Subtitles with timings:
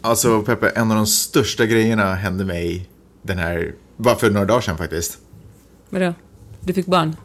[0.00, 2.88] Alltså Peppe, en av de största grejerna hände mig
[3.22, 5.18] den här, bara för några dagar sedan faktiskt.
[5.90, 6.14] Vadå?
[6.60, 7.16] Du fick barn?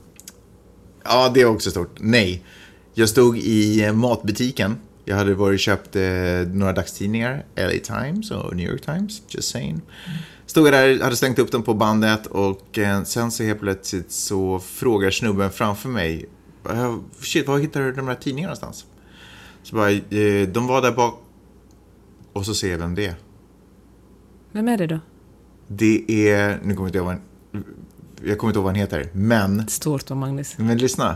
[1.04, 1.96] Ja, det är också stort.
[2.00, 2.44] Nej.
[2.94, 4.78] Jag stod i matbutiken.
[5.06, 6.04] Jag hade varit och köpt eh,
[6.54, 9.82] några dagstidningar, LA Times och New York Times, just saying.
[10.46, 14.12] Stod jag där, hade stängt upp dem på bandet och eh, sen så helt plötsligt
[14.12, 16.26] så frågar snubben framför mig,
[16.70, 18.86] "Eh, shit, var hittar du de här tidningarna någonstans?
[19.64, 21.22] Så bara, eh, de var där bak.
[22.36, 23.16] Och så ser jag vem det är.
[24.52, 25.00] Vem är det då?
[25.68, 27.64] Det är, nu kommer jag inte ihåg vad han,
[28.24, 30.58] jag kommer inte ihåg vad han heter, men Stort va, Magnus?
[30.58, 31.16] Men lyssna.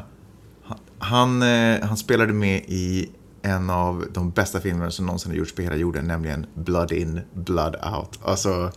[0.99, 3.09] Han, eh, han spelade med i
[3.41, 7.21] en av de bästa filmerna som någonsin har gjorts på hela jorden, nämligen Blood In,
[7.33, 8.19] Blood Out.
[8.23, 8.71] Alltså,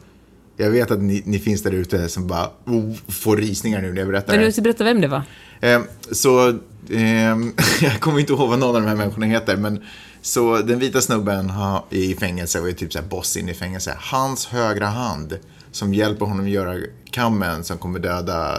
[0.57, 3.99] jag vet att ni, ni finns där ute som bara oh, får rysningar nu när
[3.99, 5.23] jag berättar Men du måste berätta vem det var.
[5.61, 5.81] Eh,
[6.11, 6.59] så,
[6.91, 9.83] ehm, jag kommer inte ihåg vad någon av de här människorna heter, men
[10.23, 11.53] så den vita snubben
[11.91, 13.97] i fängelse och är typ så här boss in i fängelse.
[14.01, 15.39] Hans högra hand
[15.73, 16.79] som hjälper honom att göra
[17.11, 18.59] kammen som kommer döda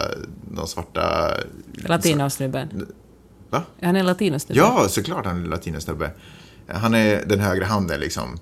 [0.50, 1.30] de svarta...
[1.74, 2.86] Latinosnubben.
[3.50, 3.62] Va?
[3.80, 4.60] Är han en latinosnubbe?
[4.60, 6.10] Ja, såklart han är latinosnubbe.
[6.68, 8.38] Han är den högra handen liksom.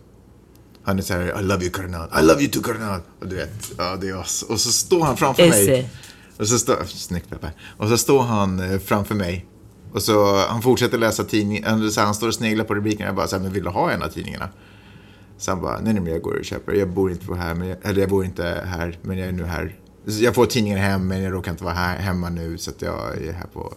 [0.84, 3.01] Han är så här, I love you Carnal, I love you too Carnal.
[3.20, 4.42] Och du vet, ja det är oss.
[4.42, 5.91] Och så står han framför mig.
[6.36, 7.53] Och så står, snyggt Peppe.
[7.77, 9.47] Och så står han eh, framför mig.
[9.93, 13.07] Och så han fortsätter läsa tidningen, så han står och sneglar på rubrikerna.
[13.07, 14.48] Jag bara så här, men vill du ha en av tidningarna?
[15.39, 16.73] Så han bara, nej, nej men jag går och köper.
[16.73, 19.33] Jag bor inte på här, men jag, eller jag bor inte här, men jag är
[19.33, 19.77] nu här.
[20.05, 23.17] Jag får tidningen hem, men jag råkar inte vara här, hemma nu, så att jag
[23.17, 23.75] är här på...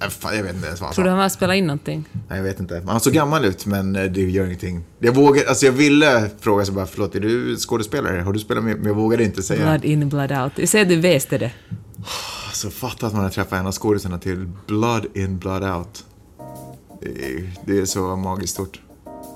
[0.00, 2.04] Äh, fan, jag vet inte ens vad han Tror du han har spelat in någonting?
[2.28, 2.82] Nej, jag vet inte.
[2.86, 4.84] Han såg gammal ut, men eh, det gör ingenting.
[4.98, 8.20] Jag vågar, alltså jag ville fråga så bara, förlåt, är du skådespelare?
[8.20, 8.76] Har du spelat med?
[8.76, 9.62] Men jag vågade inte säga.
[9.62, 10.68] Blood in, blood out.
[10.68, 11.52] Säg att du väste det.
[12.58, 16.04] Alltså fatta att man har träffat en av skådisarna till Blood in, Blood out.
[17.00, 18.80] Det är, det är så magiskt stort.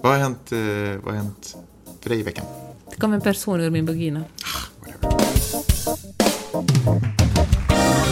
[0.03, 0.59] Vad har hänt, eh,
[1.05, 1.57] vad har hänt
[2.01, 2.45] för dig i veckan?
[2.91, 4.25] Det kom en person ur min vagina.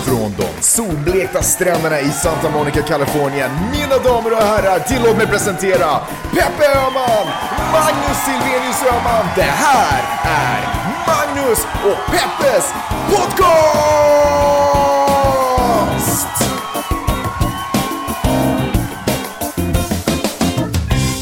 [0.04, 3.50] Från de solblekta stränderna i Santa Monica, Kalifornien.
[3.72, 5.98] Mina damer och herrar, tillåt mig presentera
[6.32, 7.26] Peppe Öhman,
[7.72, 9.26] Magnus Silvenius Öhman.
[9.36, 10.60] Det här är
[11.06, 12.72] Magnus och Peppes
[13.10, 14.59] podcast!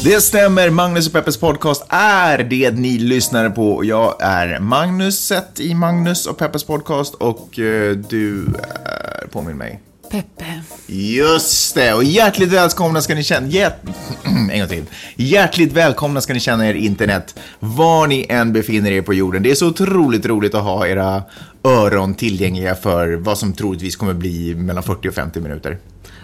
[0.09, 3.85] Det stämmer, Magnus och Peppes podcast är det ni lyssnar på.
[3.85, 8.45] Jag är Magnus, sett i Magnus och Peppes podcast och eh, du
[8.85, 9.79] är, påminn mig.
[10.11, 10.45] Peppe.
[10.87, 13.75] Just det, och hjärtligt välkomna ska ni känna, hjärt...
[14.51, 14.85] en gång till.
[15.15, 19.43] Hjärtligt välkomna ska ni känna er internet, var ni än befinner er på jorden.
[19.43, 21.23] Det är så otroligt roligt att ha era
[21.63, 25.77] öron tillgängliga för vad som troligtvis kommer bli mellan 40 och 50 minuter.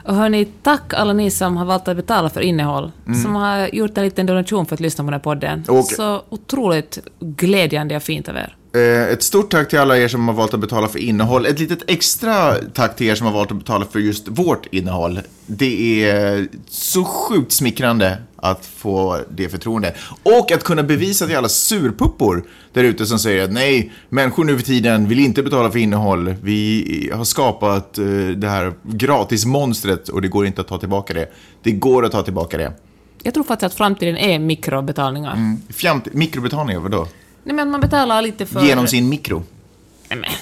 [0.07, 2.91] Och hörni, tack alla ni som har valt att betala för innehåll.
[3.07, 3.21] Mm.
[3.21, 5.63] Som har gjort en liten donation för att lyssna på den här podden.
[5.67, 8.55] Och- Så otroligt glädjande och fint av er.
[8.75, 11.45] Eh, Ett stort tack till alla er som har valt att betala för innehåll.
[11.45, 15.19] Ett litet extra tack till er som har valt att betala för just vårt innehåll.
[15.45, 19.95] Det är så sjukt smickrande att få det förtroendet.
[20.23, 22.43] Och att kunna bevisa till alla surpuppor
[22.75, 26.35] där ute som säger att nej, människor nu för tiden vill inte betala för innehåll.
[26.41, 28.05] Vi har skapat eh,
[28.35, 31.31] det här gratismonstret och det går inte att ta tillbaka det.
[31.63, 32.73] Det går att ta tillbaka det.
[33.23, 35.33] Jag tror faktiskt att framtiden är mikrobetalningar.
[35.33, 35.57] Mm.
[35.69, 37.07] Fjamt, mikrobetalningar, vadå?
[37.43, 38.65] Nej men man betalar lite för...
[38.65, 39.43] Genom sin mikro?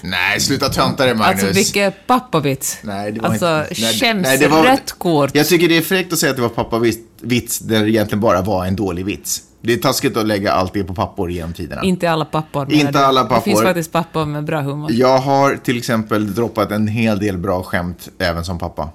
[0.02, 1.44] Nej, sluta tönta det Magnus.
[1.44, 2.78] Alltså vilket pappavits.
[2.84, 4.14] Nej, det var alltså inte...
[4.14, 5.36] nej, nej, det var- rött kort.
[5.36, 8.42] Jag tycker det är fräckt att säga att det var pappavits där det egentligen bara
[8.42, 9.42] var en dålig vits.
[9.66, 11.82] Det är taskigt att lägga allt det på pappor genom tiderna.
[11.84, 12.74] Inte alla pappor.
[12.74, 13.42] Inte alla Det pappor.
[13.42, 14.92] finns faktiskt pappor med bra humor.
[14.92, 18.90] Jag har till exempel droppat en hel del bra skämt även som pappa.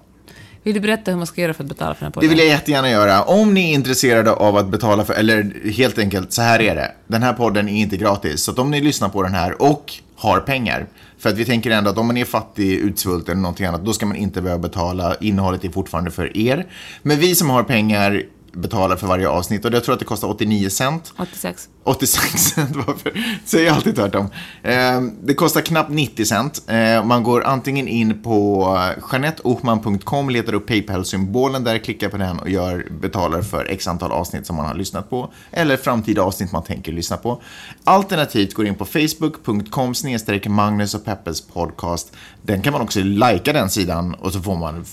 [0.62, 2.28] Vill du berätta hur man ska göra för att betala för den här Det podden?
[2.30, 3.22] vill jag jättegärna göra.
[3.22, 6.90] Om ni är intresserade av att betala för, eller helt enkelt, så här är det.
[7.06, 9.92] Den här podden är inte gratis, så att om ni lyssnar på den här och
[10.16, 10.86] har pengar,
[11.18, 13.92] för att vi tänker ändå att om man är fattig, utsvulten eller någonting annat, då
[13.92, 15.14] ska man inte behöva betala.
[15.20, 16.66] Innehållet är fortfarande för er.
[17.02, 18.22] Men vi som har pengar
[18.60, 21.12] betalar för varje avsnitt och jag tror att det kostar 89 cent.
[21.18, 21.68] 86.
[21.84, 23.12] 86 cent, varför
[23.44, 24.28] säger jag alltid tvärtom?
[24.62, 26.62] Eh, det kostar knappt 90 cent.
[26.66, 28.66] Eh, man går antingen in på
[29.12, 34.46] janetteohman.com, letar upp Paypal-symbolen där, klickar på den och gör betalar för x antal avsnitt
[34.46, 37.42] som man har lyssnat på, eller framtida avsnitt man tänker lyssna på.
[37.84, 42.12] Alternativt går in på facebook.com snedstreck Magnus och Peppes podcast.
[42.42, 44.84] Den kan man också likea den sidan och så får man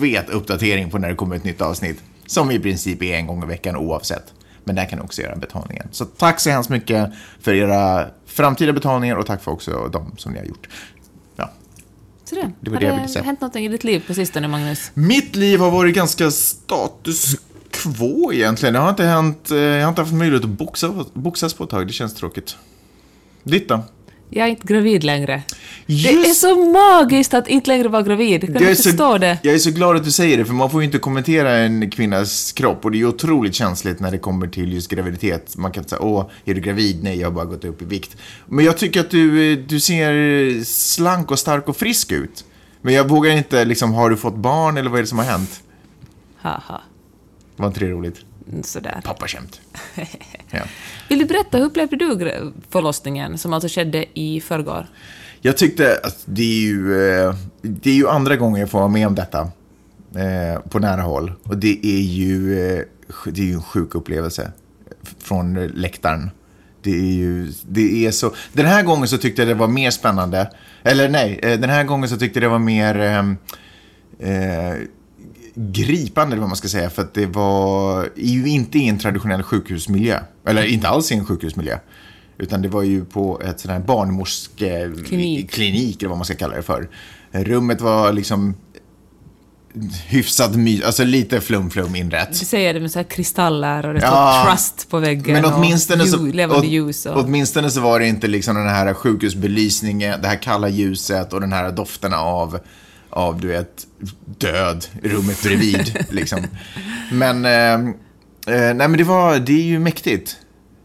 [0.00, 2.02] fet uppdatering på när det kommer ett nytt avsnitt.
[2.30, 4.24] Som i princip är en gång i veckan oavsett.
[4.64, 5.88] Men där kan du också göra betalningen.
[5.92, 7.10] Så tack så hemskt mycket
[7.40, 10.68] för era framtida betalningar och tack för också de som ni har gjort.
[11.36, 11.50] Ja.
[12.24, 13.24] Så det, Det var har det jag det ville säga.
[13.24, 14.90] hänt någonting i ditt liv på sistone, Magnus?
[14.94, 17.36] Mitt liv har varit ganska status
[17.70, 18.72] två egentligen.
[18.72, 21.70] Det har inte hänt, eh, jag har inte haft möjlighet att boxa, boxas på ett
[21.70, 21.86] tag.
[21.86, 22.56] Det känns tråkigt.
[23.42, 23.82] Ditt då?
[24.32, 25.42] Jag är inte gravid längre.
[25.86, 28.40] Det Just- är så magiskt att inte längre vara gravid.
[28.40, 29.38] Kan Jag du är, så, förstå det?
[29.42, 31.90] jag är så glad att du säger det, för man får ju inte kommentera en
[31.90, 32.84] kvinnas kropp.
[32.84, 35.56] Och det är otroligt känsligt när det kommer till just graviditet.
[35.56, 37.00] Man kan inte säga, åh, är du gravid?
[37.04, 38.16] Nej, jag har bara gått upp i vikt.
[38.46, 42.44] Men jag tycker att du, eh, du ser slank och stark och frisk ut.
[42.82, 45.24] Men jag vågar inte, liksom, har du fått barn eller vad är det som har
[45.26, 45.62] hänt?
[46.36, 46.80] Haha.
[47.56, 48.16] Var inte det roligt?
[48.62, 49.00] Sådär.
[49.04, 49.60] Pappaskämt.
[50.52, 50.62] Ja.
[51.08, 54.86] Vill du berätta, hur upplevde du förlossningen som alltså skedde i förrgår?
[55.40, 58.88] Jag tyckte att det är ju, eh, det är ju andra gången jag får vara
[58.88, 59.50] med om detta.
[60.16, 61.32] Eh, på nära håll.
[61.42, 62.82] Och det är ju, eh,
[63.24, 64.52] det är ju en sjuk upplevelse.
[65.18, 66.30] Från läktaren.
[66.82, 68.32] Det är ju, det är så.
[68.52, 70.50] Den här gången så tyckte jag det var mer spännande.
[70.82, 73.18] Eller nej, den här gången så tyckte jag det var mer eh,
[74.30, 74.74] eh,
[75.72, 76.90] gripande, eller vad man ska säga.
[76.90, 80.20] För att det var ju inte i en traditionell sjukhusmiljö.
[80.46, 81.78] Eller inte alls i en sjukhusmiljö.
[82.38, 86.02] Utan det var ju på ett sån här barnmorskeklinik, Klinik.
[86.02, 86.88] eller vad man ska kalla det för.
[87.32, 88.54] Rummet var liksom
[90.08, 92.28] hyfsat my, alltså lite flum-flum inrätt.
[92.38, 95.44] Du säger det med så här kristaller och det står Ja, trust på väggen Men
[95.44, 97.06] åtminstone och så, ljus, levande åt- ljus.
[97.06, 101.40] Och, åtminstone så var det inte liksom den här sjukhusbelysningen, det här kalla ljuset och
[101.40, 102.58] den här dofterna av,
[103.10, 103.86] av du vet,
[104.38, 106.04] död i rummet bredvid.
[106.10, 106.40] liksom.
[107.12, 107.74] Men, eh,
[108.54, 110.36] eh, nej men det var, det är ju mäktigt.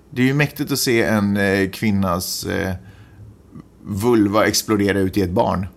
[0.10, 2.74] Det är ju mäktigt att se en eh, kvinnas eh,
[3.86, 5.68] vulva explodera ut i ett barn.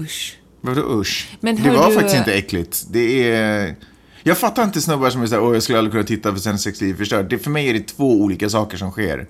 [0.00, 0.38] usch.
[0.60, 1.36] Vadå usch?
[1.40, 2.84] Men det var du- faktiskt inte äckligt.
[2.90, 3.74] Det är...
[4.22, 6.58] Jag fattar inte snubbar som är såhär, åh jag skulle aldrig kunna titta för sen
[6.58, 7.30] sex liv förstört.
[7.30, 9.26] Det, för mig är det två olika saker som sker.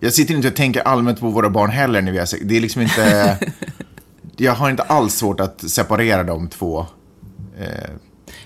[0.00, 2.42] Jag sitter inte och tänker allmänt på våra barn heller när vi har sex.
[2.46, 3.38] Det är liksom inte...
[4.36, 6.86] jag har inte alls svårt att separera de två.
[7.58, 7.66] Eh,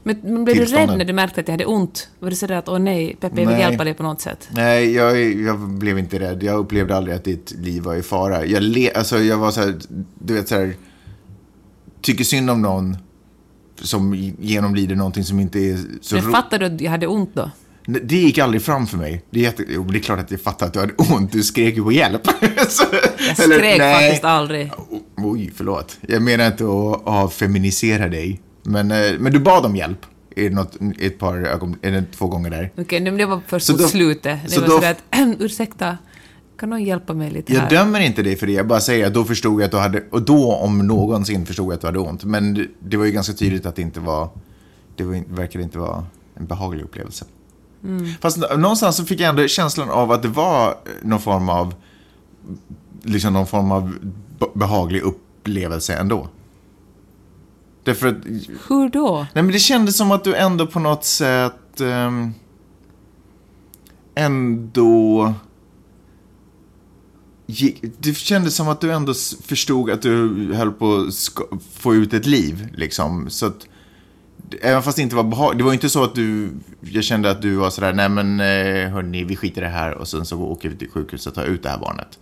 [0.02, 2.08] Men, men blev du rädd när du märkte att jag hade ont?
[2.18, 4.48] Var det sådär att åh nej, Peppe, jag vill hjälpa dig på något sätt?
[4.52, 6.42] nej, jag, jag blev inte rädd.
[6.42, 8.44] Jag upplevde aldrig att ditt liv var i fara.
[8.44, 9.74] Jag, le, alltså, jag var så här,
[10.18, 10.74] du vet så här,
[12.00, 12.96] tycker synd om någon
[13.82, 17.34] som genomlider någonting som inte är så Men ro- fattade du att jag hade ont
[17.34, 17.50] då?
[17.90, 19.22] Det gick aldrig fram för mig.
[19.30, 19.64] Det är, jätte...
[19.68, 21.32] jo, det är klart att jag fattar att du hade ont.
[21.32, 22.22] Du skrek ju på hjälp.
[22.68, 23.94] Så- Jag eller, skrek nej.
[24.04, 24.70] faktiskt aldrig.
[25.16, 25.98] Oj, förlåt.
[26.08, 28.40] Jag menar inte att avfeminisera dig.
[28.62, 29.98] Men, eh, men du bad om hjälp.
[30.36, 32.72] I något, ett par ögon, eller två gånger där.
[32.78, 34.38] Okej, men det var först Så mot då- slutet.
[34.44, 35.98] Det så var då- sådär att, ursäkta,
[36.58, 37.70] kan någon hjälpa mig lite Jag här?
[37.70, 38.52] dömer inte dig för det.
[38.52, 41.66] Jag bara säger att då förstod jag att du hade, och då om någonsin förstod
[41.66, 42.24] jag att du hade ont.
[42.24, 44.28] Men det- det var ju ganska tydligt att det inte var,
[44.96, 46.06] det var, inte- verkade inte vara
[46.36, 47.24] en behaglig upplevelse.
[48.20, 51.74] Fast någonstans så fick jag ändå känslan av att det var någon form av,
[53.02, 53.94] liksom någon form av
[54.38, 56.28] be- behaglig upplevelse ändå.
[57.84, 58.14] Därför att,
[58.68, 59.26] Hur då?
[59.34, 62.32] nej men det kändes som att du ändå på något sätt ehm,
[64.14, 65.34] ändå
[67.46, 72.14] gick, det kändes som att du ändå förstod att du höll på att få ut
[72.14, 73.30] ett liv, liksom.
[73.30, 73.66] Så att,
[74.62, 76.50] även fast det inte var behagligt, det var ju inte så att du,
[76.80, 79.94] jag kände att du var sådär, nej men eh, hörni, vi skiter i det här
[79.94, 82.18] och sen så åker vi till sjukhuset och tar ut det här barnet.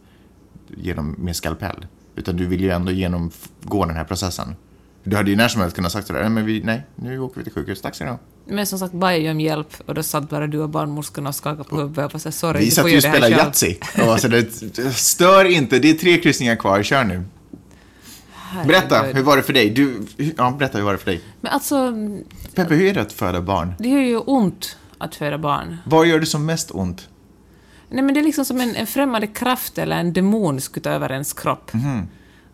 [0.77, 1.87] Genom, med skalpell.
[2.17, 4.55] Utan du vill ju ändå genomgå den här processen.
[5.05, 7.39] Du hade ju när som helst kunnat sagt sådär, nej men vi, nej, nu åker
[7.39, 8.19] vi till sjukhus, tack så du ha.
[8.45, 11.35] Men som sagt, bad jag om hjälp och då satt bara du och barnmorskan och
[11.35, 13.31] skakade på huvudet och var såhär, sorry, Vi satt ju och spelade.
[13.37, 13.77] Yatzy.
[14.09, 14.53] Och så det,
[14.95, 17.25] stör inte, det är tre kryssningar kvar, kör nu.
[18.67, 19.17] Berätta, Herregud.
[19.17, 19.71] hur var det för dig?
[19.71, 20.01] Du,
[20.37, 21.21] ja, berätta, hur var det för dig?
[21.41, 21.93] Men alltså,
[22.55, 23.75] Peppe, hur är det att föda barn?
[23.79, 25.77] det gör ju ont att föda barn.
[25.87, 27.09] Vad gör det som mest ont?
[27.89, 30.91] Nej men det är liksom som en, en främmande kraft eller en demon skulle ta
[30.91, 31.73] över ens kropp.
[31.73, 32.09] Mhm.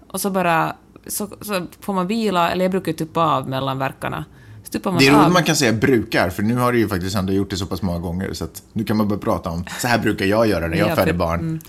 [0.09, 4.25] Och så bara, så, så får man vila, eller jag brukar tuppa av mellan verkarna.
[4.71, 4.95] Det är av.
[5.21, 7.67] roligt man kan säga brukar, för nu har du ju faktiskt ändå gjort det så
[7.67, 10.47] pass många gånger, så att nu kan man börja prata om, så här brukar jag
[10.47, 11.41] göra när jag Ja, föder barn.
[11.41, 11.61] mm.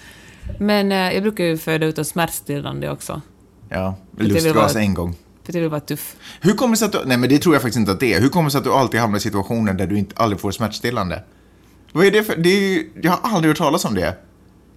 [0.59, 3.21] Men eh, jag brukar ju föda utan smärtstillande också.
[3.73, 5.15] Ja, lustgas en gång.
[5.43, 6.15] För att jag vill vara tuff.
[6.41, 8.13] Hur kommer det sig att du, nej men det tror jag faktiskt inte att det
[8.13, 8.21] är.
[8.21, 10.51] Hur kommer det sig att du alltid hamnar i situationer där du inte, aldrig får
[10.51, 11.23] smärtstillande?
[11.91, 14.15] Vad är det för, det är ju, jag har aldrig hört talas om det.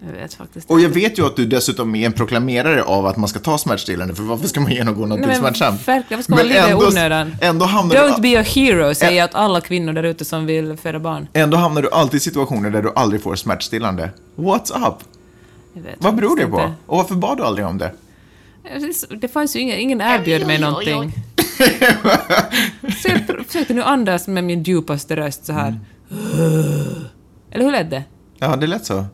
[0.06, 3.16] Jag vet faktiskt Och jag vet ju att du dessutom är en proklamerare av att
[3.16, 5.88] man ska ta smärtstillande, för varför ska man genomgå något Nej, men smärtsamt?
[5.88, 7.36] verkligen, varför ska man lida i onödan?
[7.40, 10.46] ändå hamnar, Don't du, be a hero, säger jag åt alla kvinnor där ute som
[10.46, 11.28] vill föda barn.
[11.32, 14.10] ändå hamnar du alltid i situationer där du aldrig får smärtstillande.
[14.36, 14.94] What's up?
[15.72, 16.60] Jag vet Vad beror det på?
[16.60, 16.72] inte.
[16.86, 17.92] Och varför bad du aldrig om det?
[19.20, 21.12] Det fanns ju ingen, ingen erbjöd mig någonting.
[23.02, 25.80] Så jag försökte nu andas med min djupaste röst så här.
[27.50, 28.04] Eller hur lät det?
[28.38, 29.04] Ja, det lät så.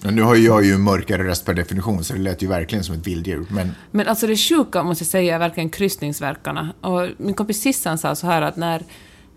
[0.00, 2.94] Men nu har jag ju mörkare röst per definition, så det lät ju verkligen som
[2.94, 3.46] ett vilddjur.
[3.50, 6.72] Men Men alltså det sjuka, måste jag säga, är verkligen kryssningsverkarna.
[6.80, 8.82] Och min kompis Sissan sa så här att när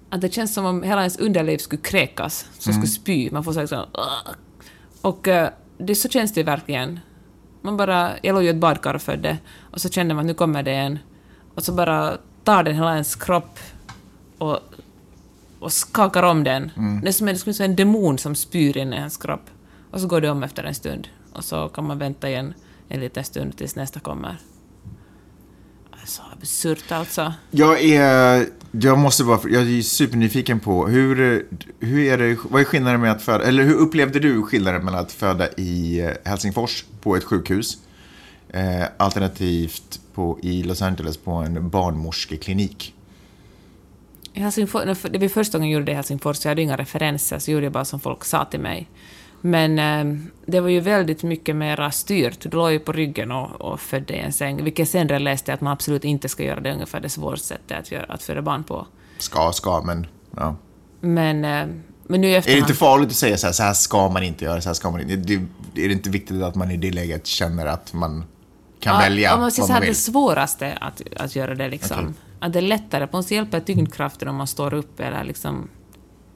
[0.09, 3.31] att det känns som om hela ens underliv skulle kräkas, som skulle spy.
[3.31, 3.85] Man får så här liksom...
[5.01, 6.99] Och eh, det, så känns det verkligen.
[7.61, 8.11] Man bara...
[8.21, 9.37] Jag låg ju ett badkar och födde,
[9.71, 10.99] och så kände man att nu kommer det en.
[11.55, 13.59] Och så bara tar den hela ens kropp
[14.37, 14.59] och,
[15.59, 16.71] och skakar om den.
[17.01, 19.49] Det är som, det som en demon som spyr in i ens kropp.
[19.91, 21.07] Och så går det om efter en stund.
[21.33, 22.53] Och så kan man vänta igen
[22.87, 24.37] en liten stund tills nästa kommer.
[26.07, 27.33] Så absurt alltså.
[27.51, 28.45] jag är...
[28.71, 29.39] Jag måste bara...
[29.49, 31.45] Jag är supernyfiken på hur...
[31.79, 32.37] Hur är det...
[32.49, 33.45] Vad är skillnaden med att föda...
[33.45, 37.77] Eller hur upplevde du skillnaden mellan att föda i Helsingfors på ett sjukhus
[38.49, 42.93] eh, alternativt på, i Los Angeles på en barnmorskeklinik?
[44.33, 47.39] Helsingfors, det var första gången jag gjorde det i Helsingfors, så jag hade inga referenser,
[47.39, 48.89] så gjorde jag bara som folk sa till mig.
[49.47, 52.39] Men eh, det var ju väldigt mycket mera styrt.
[52.39, 55.53] Du låg ju på ryggen och, och födde i en säng, vilket senare läste jag
[55.55, 58.41] att man absolut inte ska göra det ungefär det svåraste sättet att, göra, att föda
[58.41, 58.87] barn på.
[59.17, 60.07] Ska, ska, men...
[60.35, 60.55] Ja.
[60.99, 61.65] Men, eh,
[62.03, 64.23] men nu i Är det inte farligt att säga så här, så här ska man
[64.23, 65.15] inte göra, så här ska man inte...
[65.15, 65.33] Det,
[65.83, 68.23] är det inte viktigt att man i det läget känner att man
[68.79, 69.89] kan välja om man säger vad man vill?
[69.89, 71.99] det svåraste att, att göra det liksom.
[71.99, 72.13] Okej.
[72.39, 75.69] Att det är lättare, på sätt hjälper tyngdkraften om man står upp eller liksom...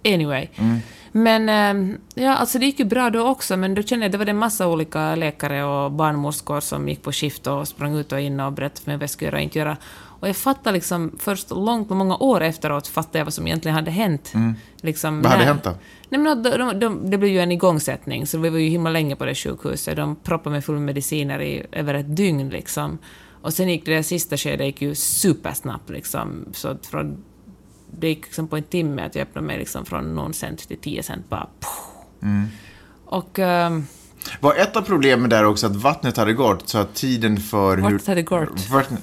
[0.05, 0.47] Anyway.
[0.55, 0.79] Mm.
[1.11, 1.49] Men
[1.89, 4.17] eh, ja, alltså det gick ju bra då också, men då kände jag att det
[4.17, 8.19] var en massa olika läkare och barnmorskor som gick på skift och sprang ut och
[8.21, 9.77] in och berättade för mig vad jag skulle göra och inte göra.
[10.19, 13.91] Och jag fattade liksom, först långt, många år efteråt, fattade jag vad som egentligen hade
[13.91, 14.33] hänt.
[14.81, 15.21] Liksom, Mm.
[15.21, 15.73] Vad hade när- hänt då?
[16.09, 18.89] Nej, men de, de, de, det blev ju en igångsättning, så vi var ju himla
[18.89, 19.95] länge på det sjukhuset.
[19.95, 22.49] De proppade mig full med mediciner i över ett dygn.
[22.49, 22.97] Liksom.
[23.41, 25.89] Och sen gick det där sista skedet gick ju supersnabbt.
[25.89, 26.45] Liksom.
[26.53, 27.23] Så att från,
[27.99, 30.77] det gick liksom på en timme att jag öppnade mig liksom från någon cent till
[30.77, 31.29] 10 cent.
[31.29, 31.47] Bara,
[32.23, 32.47] Mm.
[33.05, 33.85] Och ehm,
[34.39, 37.91] Var ett av problemen där också att vattnet hade gått, så att tiden för hur...
[37.91, 38.69] Vart hade gått?
[38.69, 39.01] Vattnet,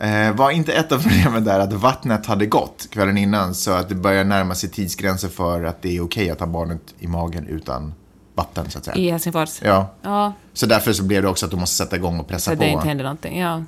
[0.00, 3.88] eh, var inte ett av problemen där att vattnet hade gått kvällen innan, så att
[3.88, 7.46] det börjar närma sig tidsgränser för att det är okej att ha barnet i magen
[7.46, 7.94] utan
[8.34, 8.96] vatten, så att säga?
[8.96, 9.62] i Helsingfors.
[9.62, 9.94] Ja.
[10.02, 12.52] Ja, Så därför så blev det också att du måste sätta igång och så pressa
[12.52, 12.64] att på.
[12.64, 13.38] det inte hände någonting.
[13.40, 13.64] Ja.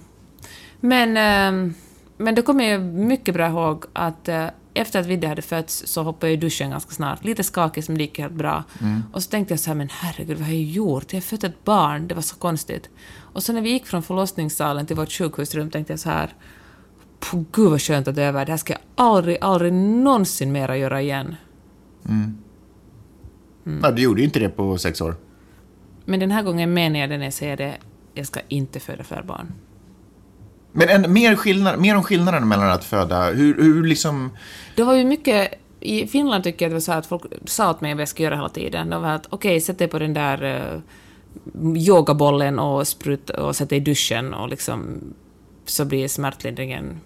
[0.81, 1.75] Men, ehm,
[2.17, 6.03] men då kommer jag mycket bra ihåg att eh, efter att Vidde hade fötts så
[6.03, 7.25] hoppade jag i duschen ganska snart.
[7.25, 8.65] Lite skakig, som det gick helt bra.
[9.13, 11.13] Och så tänkte jag så här, men herregud, vad har jag gjort?
[11.13, 12.91] Jag har fött ett barn, det var så konstigt.
[13.17, 16.35] Och så när vi gick från förlossningssalen till vårt sjukhusrum tänkte jag så här,
[17.21, 18.47] "Puh, gud vad skönt att det är över.
[18.47, 21.37] Det här ska jag aldrig, aldrig någonsin mera göra igen.
[23.65, 25.17] Nej, du gjorde ju inte det på sex år.
[26.05, 27.77] Men den här gången menar jag det när jag säger det,
[28.15, 29.53] jag ska inte föda fler barn.
[30.77, 34.31] Men en, mer, skillnad, mer om skillnaden mellan att föda, hur, hur liksom...
[34.77, 35.61] Det var ju mycket...
[35.81, 38.01] I Finland tycker jag att det var så här att folk sa åt mig vad
[38.01, 38.91] jag skulle göra hela tiden.
[38.91, 40.81] De var att okej, sätt dig på den där uh,
[41.77, 45.01] yogabollen och, sprut, och sätt dig i duschen och liksom
[45.67, 47.01] så blir smärtlindringen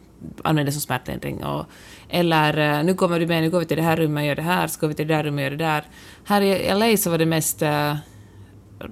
[0.45, 1.45] använd det som smärtlindring.
[1.45, 1.67] Och,
[2.09, 4.35] eller eh, nu kommer du med, nu går vi till det här rummet och gör
[4.35, 5.85] det här, så går vi till det där rummet och gör det där.
[6.25, 7.63] Här i LA så var det mest...
[7.63, 7.97] uh,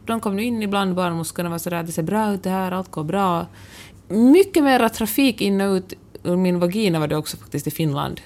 [0.07, 2.91] de kom nu in ibland, barnmorskorna var sådär, det ser bra ut det här, allt
[2.91, 3.47] går bra.
[4.09, 5.93] Mycket mera trafik in och ut
[6.25, 8.21] ur min vagina var det också faktiskt i Finland.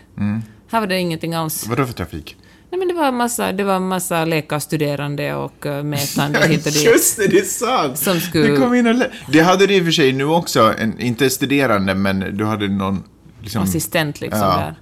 [0.70, 1.66] Här var det ingenting alls.
[1.66, 2.36] Vadå för trafik?
[2.70, 6.66] Nej men det var en massa, det var en massa läkarstuderande och uh, mätande hit
[6.66, 6.84] och dit.
[6.84, 7.98] Just det, det är sant!
[7.98, 8.94] Som skulle- Du kom in och
[9.32, 12.68] det hade du i och för sig nu också, en, inte studerande, men du hade
[12.68, 13.02] någon...
[13.42, 14.56] Liksom, Assistent liksom Ja.
[14.56, 14.80] där.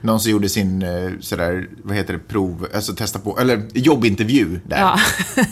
[0.00, 4.60] Någon som gjorde sin, eh, sådär, vad heter det, prov, alltså testa på, eller jobbintervju
[4.66, 4.78] där.
[4.80, 4.98] Ja.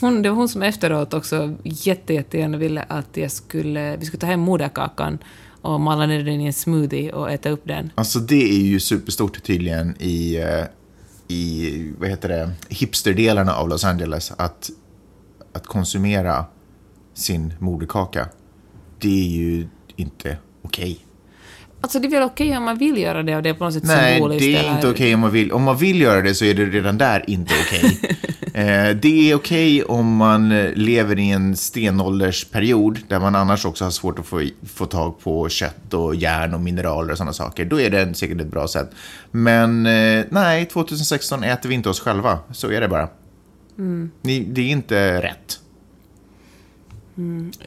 [0.00, 4.20] Hon, det var hon som efteråt också jätte, jättegärna ville att jag skulle, vi skulle
[4.20, 5.18] ta hem moderkakan
[5.60, 7.92] och mala ner den i en smoothie och äta upp den.
[7.94, 10.64] Alltså det är ju superstort tydligen i, eh,
[11.28, 14.70] i vad heter det, hipsterdelarna av Los Angeles att,
[15.52, 16.44] att konsumera
[17.14, 18.28] sin moderkaka.
[18.98, 21.06] Det är ju inte okej.
[21.84, 23.74] Alltså det är väl okej om man vill göra det och det är på något
[23.74, 24.44] sätt Nej, symboliskt.
[24.44, 25.52] det är inte okej om man vill.
[25.52, 27.98] Om man vill göra det så är det redan där inte okej.
[28.54, 33.90] eh, det är okej om man lever i en stenåldersperiod där man annars också har
[33.90, 34.42] svårt att få,
[34.74, 37.64] få tag på kött och järn och mineraler och sådana saker.
[37.64, 38.90] Då är det säkert ett bra sätt.
[39.30, 42.38] Men eh, nej, 2016 äter vi inte oss själva.
[42.52, 43.08] Så är det bara.
[44.22, 45.60] Ni, det är inte rätt.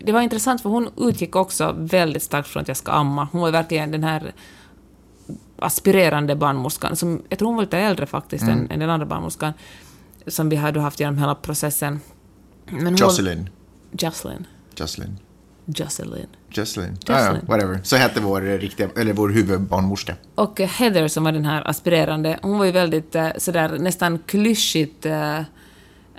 [0.02, 3.28] Det var intressant för hon utgick också väldigt starkt från att jag ska amma.
[3.32, 4.34] Hon var verkligen den här
[5.60, 9.54] aspirerande barnmorskan, som, jag tror hon var lite äldre faktiskt än, än den andra barnmorskan,
[10.28, 12.00] som vi hade haft genom hela processen.
[12.66, 13.50] Men Jocelyn.
[13.92, 14.48] Jocelyn.
[14.76, 15.18] Jocelyn.
[15.66, 16.28] Jocelyn.
[16.50, 16.98] Jocelyn.
[17.08, 17.80] Ah, ja, whatever.
[17.84, 20.16] Så hette vår, eh, riktiga, eller vår huvudbarnmorska.
[20.36, 24.20] Och eh, Heather som var den här aspirerande, hon var ju väldigt eh, sådär nästan
[24.20, 25.40] klyschigt eh,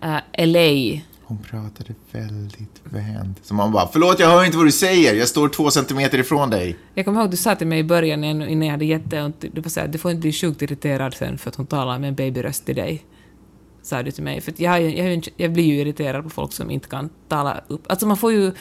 [0.03, 1.01] äh, LA.
[1.29, 3.39] Hon pratade väldigt vänt.
[3.43, 6.51] Så man bara, förlåt jag hör inte vad du säger, jag står två centimeter ifrån
[6.51, 6.77] dig.
[6.95, 9.71] Jag kommer ihåg du sa till mig i början innan jag hade jätteont, du var
[9.71, 12.67] såhär, du får inte bli sjukt irriterad sen för att hon talar med en babyröst
[12.67, 13.05] till dig.
[13.83, 14.41] Sa du till mig.
[14.41, 17.83] För jag, jag, jag blir ju irriterad på folk som inte kan tala upp.
[17.89, 18.53] Alltså man får ju...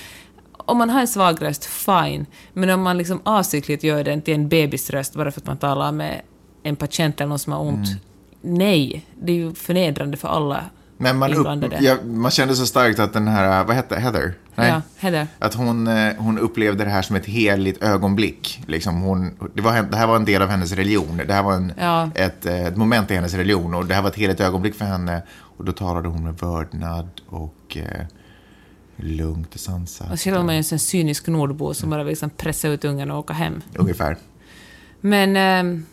[0.51, 2.25] Om man har en svag röst, fine.
[2.53, 5.91] Men om man liksom avsiktligt gör den till en bebisröst bara för att man talar
[5.91, 6.21] med
[6.63, 7.87] en patient eller någon som har ont.
[8.41, 10.63] Nej, det är ju förnedrande för alla
[10.99, 11.47] Men man, upp,
[11.79, 14.33] ja, man kände så starkt att den här, vad hette Heather?
[14.55, 15.27] Ja, Heather.
[15.39, 18.63] Att hon, eh, hon upplevde det här som ett heligt ögonblick.
[18.67, 21.21] Liksom hon, det, var, det här var en del av hennes religion.
[21.27, 22.09] Det här var en, Ja.
[22.15, 23.73] ett, eh, ett moment i hennes religion.
[23.73, 25.21] Och det här var ett heligt ögonblick för henne.
[25.57, 28.05] Och då talade hon med vördnad och eh,
[28.95, 30.11] lugnt och sansat.
[30.11, 33.11] Och själv är man ju en cynisk nordbo som bara vill liksom pressa ut ungen
[33.11, 33.61] och åka hem.
[33.75, 34.17] Ungefär.
[35.01, 35.85] Men, ehm,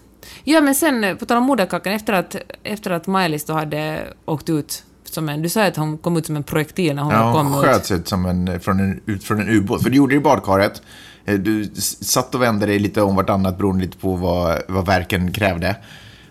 [0.44, 4.06] ja, men sen eh, på tal om moderkakan, efter att, efter att Maj-Lis då hade
[4.24, 5.42] åkt ut som en...
[5.42, 7.70] Du sa att hon kom ut som en projektil när hon Ja, kom hon ut.
[7.70, 9.82] sköts ut som en, från en, ut från en ubåt.
[9.82, 10.82] För du gjorde det i badkaret.
[11.24, 11.70] Eh, Du
[12.00, 15.76] satt och vände dig lite om vartannat beroende lite på vad, vad verken krävde.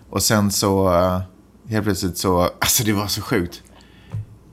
[0.09, 1.21] Och sen så, eh,
[1.69, 3.61] helt plötsligt så, alltså det var så sjukt.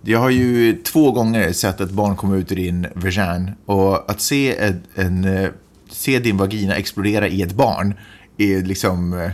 [0.03, 4.21] Jag har ju två gånger sett ett barn komma ut ur din vagin och att
[4.21, 5.49] se, en, en, eh,
[5.91, 7.95] se din vagina explodera i ett barn
[8.39, 9.31] är liksom,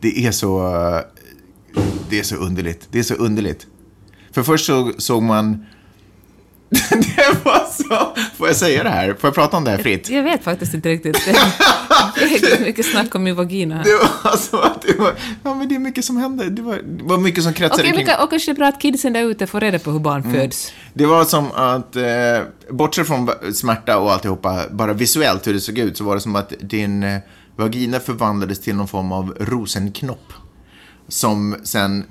[0.00, 0.72] det är så,
[2.10, 2.88] det är så underligt.
[2.90, 3.66] Det är så underligt.
[4.34, 5.66] För först så såg man,
[6.90, 9.06] det var så, får jag säga det här?
[9.20, 10.10] Får jag prata om det här fritt?
[10.10, 11.18] Jag vet faktiskt inte riktigt.
[12.14, 13.84] Det är mycket snack om min vagina här.
[13.84, 15.12] Det var så att det var,
[15.42, 16.50] ja men det är mycket som händer.
[16.50, 18.06] Det var, det var mycket som kretsade Okej, kring.
[18.06, 20.22] ka- och kanske det är bra att kidsen där ute får reda på hur barn
[20.22, 20.34] Mm.
[20.34, 20.72] föds.
[20.94, 22.04] Det var som att, eh,
[22.70, 26.36] bortsett från smärta och alltihopa, bara visuellt hur det såg ut, så var det som
[26.36, 27.18] att din eh,
[27.56, 30.32] vagina förvandlades till någon form av rosenknopp.
[31.08, 32.04] Som sen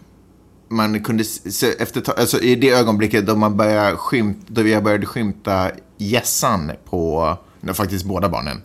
[0.73, 5.05] man kunde se efter, alltså i det ögonblicket då man började skymta, då jag började
[5.05, 8.61] skymta gässan på, nej, faktiskt båda barnen.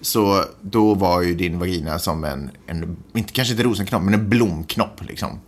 [0.00, 4.28] Så då var ju din vagina som en, en inte, kanske inte rosenknopp, men en
[4.28, 5.40] blomknopp liksom.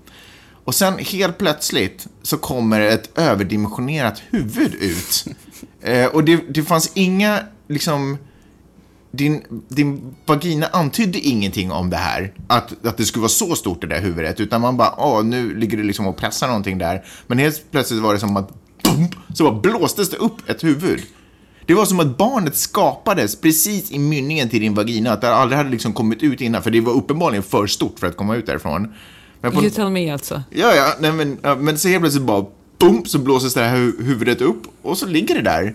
[0.64, 5.24] Och sen helt plötsligt så kommer ett överdimensionerat huvud ut.
[5.84, 8.18] Eh, och det, det fanns inga, liksom,
[9.12, 12.32] din, din vagina antydde ingenting om det här.
[12.46, 14.40] Att, att det skulle vara så stort det där huvudet.
[14.40, 17.04] Utan man bara, åh, nu ligger det liksom och pressar någonting där.
[17.26, 18.50] Men helt plötsligt var det som att,
[18.82, 21.02] boom, så bara blåstes det upp ett huvud.
[21.66, 25.12] Det var som att barnet skapades precis i mynningen till din vagina.
[25.12, 26.62] Att det aldrig hade liksom kommit ut innan.
[26.62, 28.94] För det var uppenbarligen för stort för att komma ut därifrån.
[29.40, 30.42] Men på, You tell me alltså.
[30.50, 32.46] Ja, ja, nej, men, ja, men så helt plötsligt bara
[32.78, 35.74] boom, så blåses det här hu- huvudet upp och så ligger det där.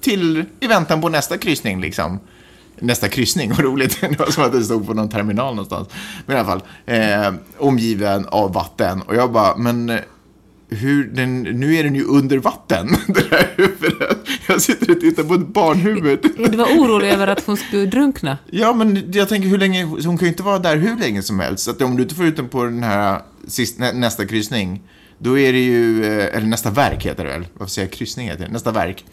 [0.00, 2.18] Till i väntan på nästa kryssning liksom.
[2.80, 4.00] Nästa kryssning, vad roligt.
[4.00, 5.88] Det var som att det stod på någon terminal någonstans.
[6.26, 9.02] Men i alla fall, eh, omgiven av vatten.
[9.02, 10.00] Och jag bara, men eh,
[10.70, 14.18] hur, den, nu är den ju under vatten, det där huvudet.
[14.48, 16.18] Jag sitter och tittar på ett barnhuvud.
[16.50, 18.38] Du var orolig över att hon skulle drunkna.
[18.50, 21.40] Ja, men jag tänker hur länge, hon kan ju inte vara där hur länge som
[21.40, 21.64] helst.
[21.64, 24.82] Så att om du inte får ut den på den här sist, nä, nästa kryssning,
[25.18, 27.46] då är det ju, eh, eller nästa verk heter det väl?
[27.54, 28.52] Varför säger jag kryssning heter det?
[28.52, 29.04] Nästa verk.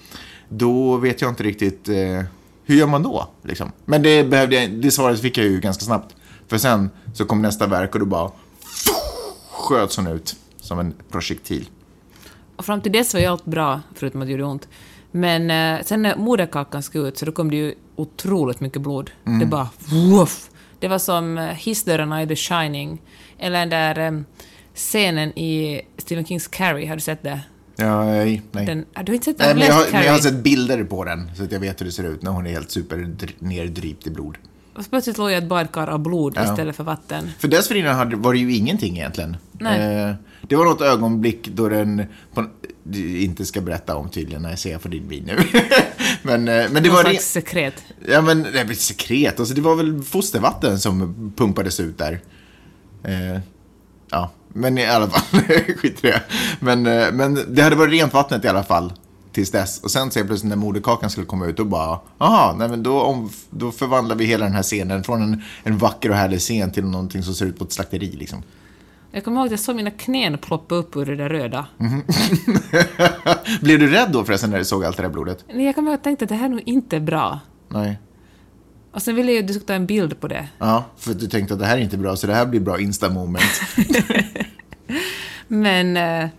[0.50, 2.24] Då vet jag inte riktigt, eh,
[2.66, 3.28] hur gör man då?
[3.42, 3.72] Liksom.
[3.86, 6.16] Men det, behövde jag, det svaret fick jag ju ganska snabbt.
[6.48, 8.32] För sen så kom nästa verk och då bara
[9.52, 11.70] sköts hon ut som en projektil.
[12.56, 14.68] Och fram till dess var ju allt bra, förutom att det gjorde ont.
[15.12, 19.12] Men eh, sen när moderkakan skulle ut så då kom det ju otroligt mycket blod.
[19.26, 19.40] Mm.
[19.40, 19.70] Det bara
[20.10, 20.50] woof.
[20.80, 23.02] Det var som eh, hissdörrarna i The Shining.
[23.38, 24.22] Eller den där eh,
[24.74, 27.42] scenen i Stephen Kings Carrie, har du sett det?
[27.76, 28.42] Ja, nej.
[28.52, 28.66] nej.
[28.66, 31.04] Den, har du inte sett Nej, men jag, har, men jag har sett bilder på
[31.04, 33.34] den, så att jag vet hur det ser ut när hon är helt super dr-
[33.40, 34.38] neddrypt i blod.
[34.76, 36.44] Och plötsligt låg jag ett badkar av blod Ja.
[36.52, 37.32] istället för vatten.
[37.40, 39.38] För dessförinnan hade, var det ju ingenting egentligen.
[39.52, 39.96] Nej.
[40.10, 40.16] Eh,
[40.48, 42.46] det var något ögonblick då den, på,
[42.96, 45.38] inte ska berätta om tydligen när jag ser på din vin nu.
[46.22, 47.02] men, eh, men det Någon var...
[47.02, 47.84] slags Re, sekret.
[48.08, 52.20] ja men, det är sekret, alltså det var väl fostervatten som pumpades ut där.
[53.04, 53.40] Eh,
[54.10, 55.42] ja, men i alla fall,
[55.78, 56.22] skit i det.
[56.60, 58.94] Men, eh, men det hade varit rent vattnet i alla fall.
[59.32, 59.80] Tills dess.
[59.84, 63.02] Och sen så plötsligt när moderkakan skulle komma ut, då bara, aha, nej men då,
[63.02, 66.72] om, då förvandlar vi hela den här scenen från en, en vacker och härlig scen
[66.72, 68.44] till någonting som ser ut på ett slakteri liksom.
[69.12, 71.66] Jag kommer ihåg att jag såg mina knän ploppa upp ur det där röda.
[71.80, 72.02] Mm.
[73.62, 75.46] Blev du rädd då förresten när du såg allt det där blodet?
[75.54, 77.40] Nej, Jag kommer ihåg att jag tänkte att det här är nog inte bra.
[77.70, 78.00] Nej.
[78.96, 80.48] Och sen ville jag du skulle ta en bild på det.
[80.58, 82.80] Ja, för du tänkte att det här är inte bra, så det här blir bra
[82.80, 83.62] insta-moment.
[85.48, 85.98] Men...
[85.98, 86.30] Eh,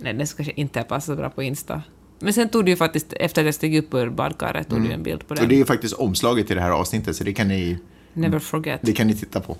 [0.00, 1.82] nej, det skulle kanske inte ha passat bra på Insta.
[2.18, 4.92] Men sen tog du ju faktiskt, efter jag steg upp ur badkaret, tog du ju
[4.92, 5.46] en bild på Och det.
[5.46, 7.78] det är faktiskt omslaget till det här avsnittet, så det kan ni,
[8.12, 8.80] Never forget.
[8.82, 9.56] det kan ni titta på.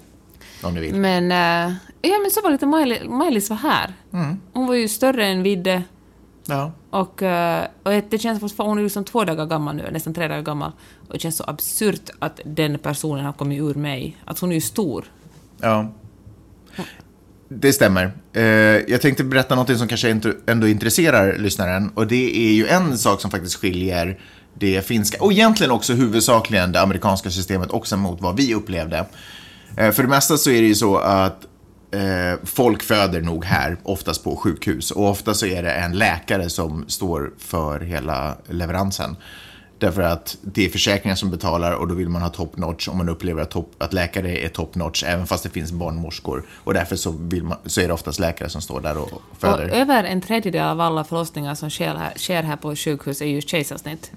[0.63, 0.95] om ni vill.
[0.95, 3.93] Men, eh, ja, men så var lite Miley, Miley's var här.
[4.13, 4.37] Mm.
[4.53, 5.83] Hon var ju större än Vidde.
[6.47, 6.73] Ja.
[6.91, 10.29] Och, eh, och det känns fortfarande, hon är liksom två dagar gammal nu, nästan tre
[10.29, 10.73] dagar gammal.
[11.09, 14.17] Och det känns så absurt att den personen har kommit ur mig.
[14.25, 15.05] Att hon är ju stor.
[15.61, 15.93] Ja.
[17.49, 18.13] Det stämmer.
[18.33, 21.91] Eh, jag tänkte berätta något som kanske ändå intresserar lyssnaren.
[21.95, 24.19] Och det är ju en sak som faktiskt skiljer
[24.55, 29.07] det finska, och egentligen också huvudsakligen det amerikanska systemet också mot vad vi upplevde.
[29.77, 31.47] Eh, för det mesta så är det ju så att
[31.93, 34.91] eh, folk föder nog här, oftast på sjukhus.
[34.91, 39.17] Och ofta så är det en läkare som står för hela leveransen.
[39.79, 42.99] Därför att det är försäkringar som betalar och då vill man ha top notch om
[42.99, 46.45] man upplever att, top, att läkare är top notch även fast det finns barnmorskor.
[46.51, 49.69] Och därför så, man, så är det oftast läkare som står där och Och föder.
[49.69, 53.41] över en tredjedel av alla förlossningar som sker här, sker här på sjukhus är ju
[53.41, 54.13] kejsarsnitt.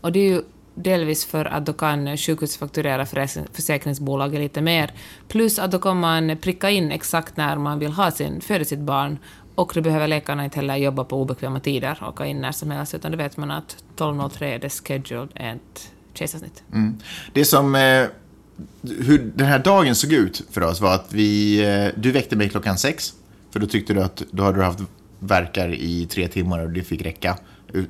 [0.00, 0.42] Och det är ju
[0.74, 3.06] delvis för att då kan sjukhus fakturera
[3.52, 4.92] försäkringsbolaget lite mer.
[5.28, 8.78] Plus att då kan man pricka in exakt när man vill ha sin, föda sitt
[8.78, 9.18] barn.
[9.54, 12.70] Och då behöver läkarna inte heller jobba på obekväma tider och åka in när som
[12.70, 16.62] helst, utan då vet man att 12.03 är det scheduled ett kejsarsnitt.
[16.72, 16.96] Mm.
[17.32, 18.06] Det som, eh,
[18.82, 22.48] hur den här dagen såg ut för oss var att vi, eh, du väckte mig
[22.48, 23.12] klockan sex.
[23.50, 24.80] För då tyckte du att då hade du haft
[25.18, 27.38] verkar i tre timmar och det fick räcka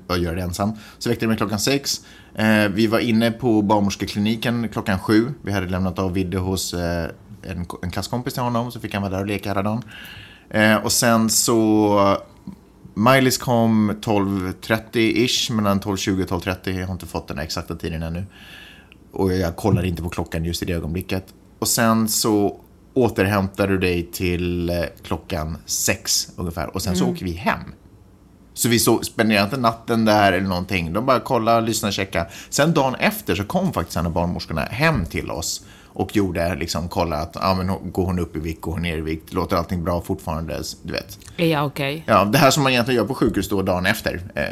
[0.06, 0.72] att göra det ensam.
[0.98, 2.00] Så väckte du mig klockan sex.
[2.34, 5.34] Eh, vi var inne på barnmorskekliniken klockan sju.
[5.42, 7.08] Vi hade lämnat av Vidde hos eh,
[7.42, 9.82] en, en klasskompis till honom, så fick han vara där och leka hela dagen.
[10.50, 12.18] Eh, och sen så
[12.94, 16.78] Miley's kom 12.30-ish, mellan 12.20 och 12.30.
[16.80, 18.24] Jag har inte fått den exakta tiden ännu.
[19.12, 21.24] Och jag kollar inte på klockan just i det ögonblicket.
[21.58, 22.60] Och sen så
[22.94, 26.74] återhämtar du dig till eh, klockan sex ungefär.
[26.74, 27.60] Och sen så åker vi hem.
[28.54, 30.92] Så vi så, spenderade inte natten där eller någonting.
[30.92, 32.26] De bara kolla, lyssna, checka.
[32.50, 35.64] Sen dagen efter så kom faktiskt en av barnmorskorna hem till oss.
[35.96, 38.82] Och gjorde liksom, kolla att, ja men hon- går hon upp i vikt, går hon
[38.82, 41.18] ner i vikt, låter allting bra fortfarande, du vet.
[41.36, 42.04] Jag okej?
[42.06, 44.20] Ja, det här som man egentligen gör på sjukhus då dagen efter.
[44.34, 44.42] Eh,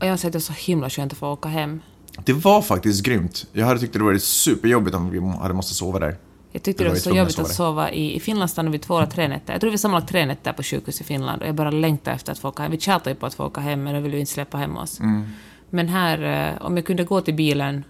[0.00, 1.80] Och jag har sett det så himla skönt att få åka hem.
[2.24, 3.46] det var faktiskt grymt.
[3.52, 6.16] Jag hade tyckt det varit superjobbigt om vi hade måste sova där.
[6.52, 8.78] Jag tyckte Då det var vi så jobbigt att sova i, i Finland stannade vi
[8.78, 9.52] två eller tre nätter.
[9.52, 12.32] Jag tror vi sammanlagt tre nätter på sjukhus i Finland och jag bara längtade efter
[12.32, 12.72] att få åka hem.
[12.72, 14.76] Vi tjatade ju på att få åka hem men de ville ju inte släppa hem
[14.76, 15.00] oss.
[15.00, 15.24] Mm.
[15.70, 17.84] Men här, eh, om jag kunde gå till bilen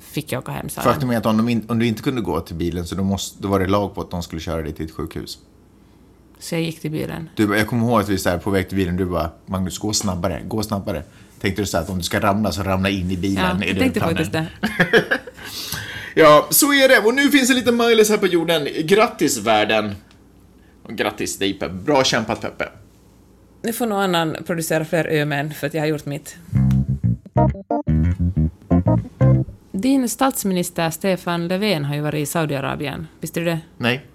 [0.00, 0.82] fick jag åka hem, sa.
[0.82, 3.42] Faktum är att om, in, om du inte kunde gå till bilen så då, måste,
[3.42, 5.38] då var det lag på att de skulle köra dig till ett sjukhus.
[6.38, 7.28] Så jag gick till bilen.
[7.34, 9.78] Du, jag kommer ihåg att vi så här, på väg till bilen, du bara Magnus,
[9.78, 11.02] gå snabbare, gå snabbare.
[11.40, 13.58] Tänkte du så här att om du ska ramla så ramla in i bilen.
[13.60, 14.46] Ja, jag tänkte faktiskt det.
[16.18, 16.98] Ja, så är det.
[16.98, 18.68] Och nu finns det lite Miley's här på jorden.
[18.84, 19.94] Grattis världen.
[20.82, 21.72] Och grattis dig Peppe.
[21.74, 22.68] Bra kämpat Peppe.
[23.62, 26.36] Nu får någon annan producera fler ömän för att jag har gjort mitt.
[29.72, 33.06] Din statsminister Stefan Löfven har ju varit i Saudiarabien.
[33.20, 33.60] Visste du det?
[33.78, 34.06] Nej.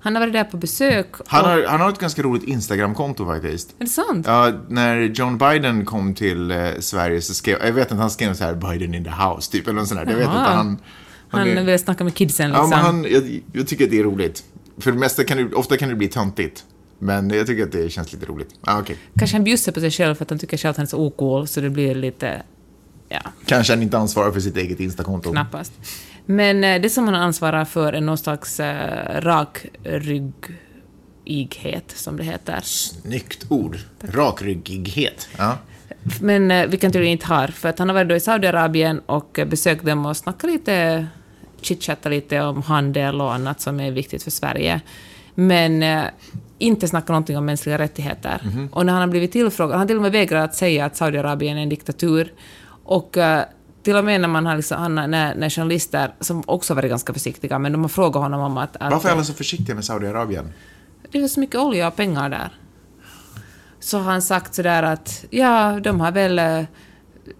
[0.00, 1.06] Han har varit där på besök.
[1.26, 3.70] Han och- har, han har ett ganska roligt Instagramkonto faktiskt.
[3.78, 4.26] Är det sant?
[4.26, 8.34] Ja, när John Biden kom till eh, Sverige så skrev, jag vet inte, han skrev
[8.34, 10.10] så här Biden in the house, typ, eller något sånt där.
[10.12, 10.78] Jag vet inte, han...
[11.30, 12.70] Han är- vill snacka med kidsen Ja, liksom.
[12.70, 14.44] men han, jag, jag tycker att det är roligt.
[14.78, 16.64] För det mesta kan det, ofta kan det bli töntigt.
[16.98, 18.48] Men jag tycker att det känns lite roligt.
[18.60, 18.96] Ah, okej.
[19.18, 20.98] Kanske han bjussar på sig själv för att han tycker själv att han är så
[20.98, 22.42] ocool, så det blir lite...
[23.08, 25.30] Ja, Kanske han inte ansvarar för sitt eget Instakonto.
[25.30, 25.72] knappast.
[26.26, 29.20] Men eh, det som han ansvarar för är någon slags eh,
[31.24, 32.60] rakryggighet, som det heter.
[32.62, 33.78] Snyggt ord.
[34.02, 35.28] Rakryggighet.
[35.38, 35.58] Ja.
[36.20, 39.40] Men eh, vilken tydligen inte har, för att han har varit då i Saudiarabien och
[39.46, 41.06] besökt dem och snackat lite,
[41.64, 44.80] chitchattat lite om handel och annat som är viktigt för Sverige.
[45.34, 46.04] Men eh,
[46.58, 48.40] inte snackat någonting om mänskliga rättigheter.
[48.72, 50.96] Och när han har blivit tillfrågad, han har till och med vägrat att säga att
[50.96, 52.32] Saudiarabien är en diktatur.
[52.84, 53.44] Och eh,
[53.82, 57.58] till och med när man har liksom, när, när journalister, som också varit ganska försiktiga,
[57.58, 58.76] men de har frågat honom om att...
[58.76, 60.52] att Varför är alla så försiktiga med Saudiarabien?
[61.12, 62.48] det är så mycket olja och pengar där.
[63.80, 66.62] Så har han sagt sådär att ja, de har väl eh,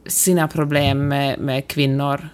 [0.07, 2.29] sina problem med, med kvinnor.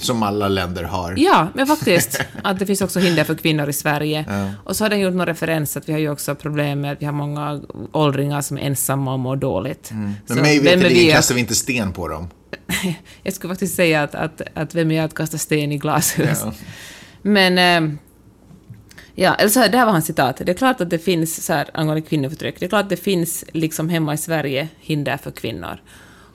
[0.00, 1.14] Som alla länder har.
[1.16, 2.20] Ja, men faktiskt.
[2.42, 4.24] Att det finns också hinder för kvinnor i Sverige.
[4.28, 4.50] Ja.
[4.64, 7.02] Och så har den gjort någon referens att vi har ju också problem med att
[7.02, 7.60] vi har många
[7.92, 9.90] åldringar som är ensamma och mår dåligt.
[9.92, 12.28] Men Så mig veterligen kastar vi inte sten på dem.
[13.22, 16.40] Jag skulle faktiskt säga att, att, att vem är jag att kasta sten i glashus?
[16.44, 16.52] Ja.
[17.22, 17.58] Men...
[17.58, 17.94] Eh,
[19.14, 20.36] ja, eller så här, det här var hans citat.
[20.36, 22.96] Det är klart att det finns, så här, angående kvinnoförtryck, det är klart att det
[22.96, 25.80] finns liksom hemma i Sverige hinder för kvinnor.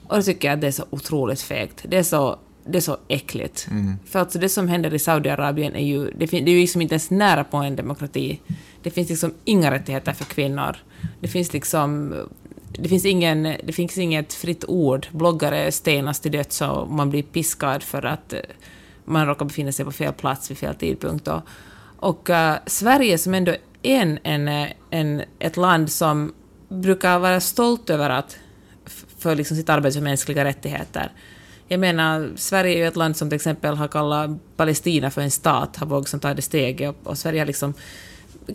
[0.08, 1.86] Och då tycker jag att det är så otroligt fegt.
[1.88, 3.67] Det är så, det är så äckligt.
[4.06, 6.93] För alltså det som händer i Saudiarabien är ju, det, det är ju liksom inte
[6.93, 8.41] ens nära på en demokrati.
[8.84, 10.78] Det finns liksom inga rättigheter för kvinnor.
[11.19, 12.13] Det finns liksom
[12.80, 15.08] det finns, ingen, det finns inget fritt ord.
[15.12, 18.39] Bloggare stenas till döds och man blir piskad för att eh,
[19.06, 21.28] man råkar befinna sig på fel plats vid fel tidpunkt.
[21.28, 21.41] Och,
[21.97, 23.51] Och eh, Sverige som ändå
[23.82, 26.34] är en, en, en, ett land som
[26.69, 28.38] brukar vara stolt över att
[29.17, 31.12] för liksom sitt arbete för mänskliga rättigheter.
[31.67, 35.32] Jag menar, Sverige är ju ett land som till exempel har kallat Palestina för en
[35.32, 37.73] stat, har vågat ta det steget, och, och Sverige har liksom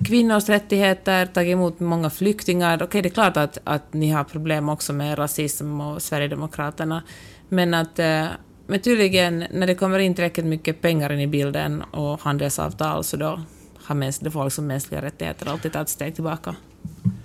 [0.05, 2.83] kvinnors rättigheter, tagit emot många flyktingar.
[2.83, 7.03] Okej, det är klart att, att ni har problem också med rasism och Sverigedemokraterna,
[7.49, 8.27] men att eh,
[8.71, 13.17] men tydligen, när det kommer in tillräckligt mycket pengar in i bilden och handelsavtal, så
[13.17, 13.41] då
[13.85, 16.55] har folk som mänskliga rättigheter alltid tagit ett steg tillbaka.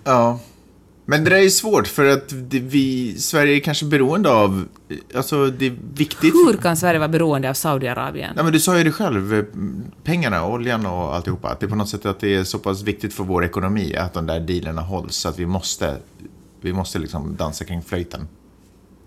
[0.03, 0.39] Ja.
[1.07, 4.65] Men det där är ju svårt för att vi, Sverige är kanske beroende av,
[5.15, 6.33] alltså det är viktigt.
[6.33, 8.33] Hur kan Sverige vara beroende av Saudiarabien?
[8.37, 9.43] Ja, men du sa ju det själv, eh,
[10.03, 11.49] pengarna, oljan och alltihopa.
[11.49, 13.95] Att det är på något sätt att det är så pass viktigt för vår ekonomi
[13.95, 15.15] att de där dealerna hålls.
[15.15, 15.97] Så att vi måste,
[16.61, 18.27] vi måste liksom dansa kring flöjten.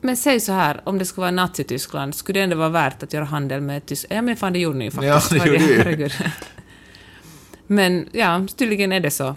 [0.01, 3.13] Men säg så här, om det skulle vara Nazityskland, skulle det ändå vara värt att
[3.13, 4.19] göra handel med Tyskland?
[4.19, 5.33] Ja, men fan, det gjorde ni ju faktiskt.
[5.33, 6.11] Ja, det gjorde ju.
[7.67, 9.37] Men ja, tydligen är det så.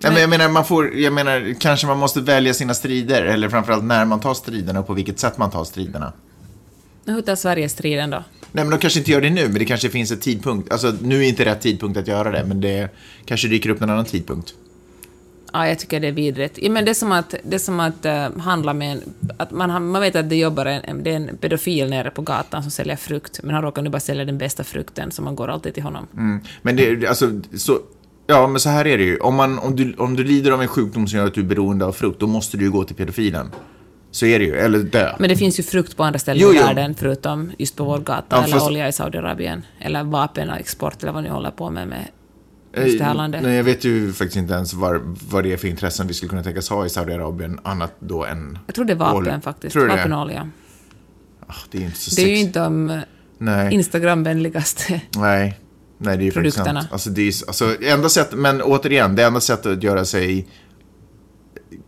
[0.00, 3.22] Ja, men jag menar, man får, jag menar, kanske man måste välja sina strider.
[3.22, 6.12] Eller framförallt när man tar striderna och på vilket sätt man tar striderna.
[7.06, 8.24] Hur tar Sverige striden då?
[8.52, 10.72] Nej, men de kanske inte gör det nu, men det kanske finns en tidpunkt.
[10.72, 12.88] Alltså, nu är inte rätt tidpunkt att göra det, men det
[13.24, 14.54] kanske dyker upp någon annan tidpunkt.
[15.52, 16.58] Ja, jag tycker det är vidrigt.
[16.62, 19.02] Ja, men det är som att, det är som att eh, handla med en...
[19.36, 22.22] Att man, man vet att det jobbar en, en, det är en pedofil nere på
[22.22, 25.36] gatan som säljer frukt, men han råkar nu bara sälja den bästa frukten, så man
[25.36, 26.06] går alltid till honom.
[26.16, 26.40] Mm.
[26.62, 27.80] Men det, alltså, så,
[28.28, 29.18] ja, men så här är det ju.
[29.18, 31.44] Om, man, om, du, om du lider av en sjukdom som gör att du är
[31.44, 33.50] beroende av frukt, då måste du ju gå till pedofilen.
[34.10, 35.14] Så är det ju, eller dö.
[35.18, 36.62] Men det finns ju frukt på andra ställen Jo, i jo.
[36.62, 41.12] världen, förutom just på vår gata, Ja, eller fast- olja i Saudiarabien, eller vapenexport, eller
[41.12, 42.04] vad ni håller på med med
[42.84, 43.42] just det här landet.
[43.42, 46.30] Nej, jag vet ju faktiskt inte ens vad, vad det är för intressen vi skulle
[46.30, 48.58] kunna tänkas ha i Saudiarabien, annat då än...
[48.66, 49.40] Jag tror det är vapen olja.
[49.40, 49.72] faktiskt.
[49.72, 49.96] Tror du det?
[49.96, 50.50] Vapenolja.
[51.46, 53.00] Ah, det är inte så Det är ju inte de.
[53.70, 55.00] Instagramvänligaste.
[55.16, 55.58] Nej.
[55.98, 56.88] Nej, det är ju Produkterna.
[56.90, 60.46] Alltså, det är, alltså, enda sätt, men återigen, det enda sättet att göra sig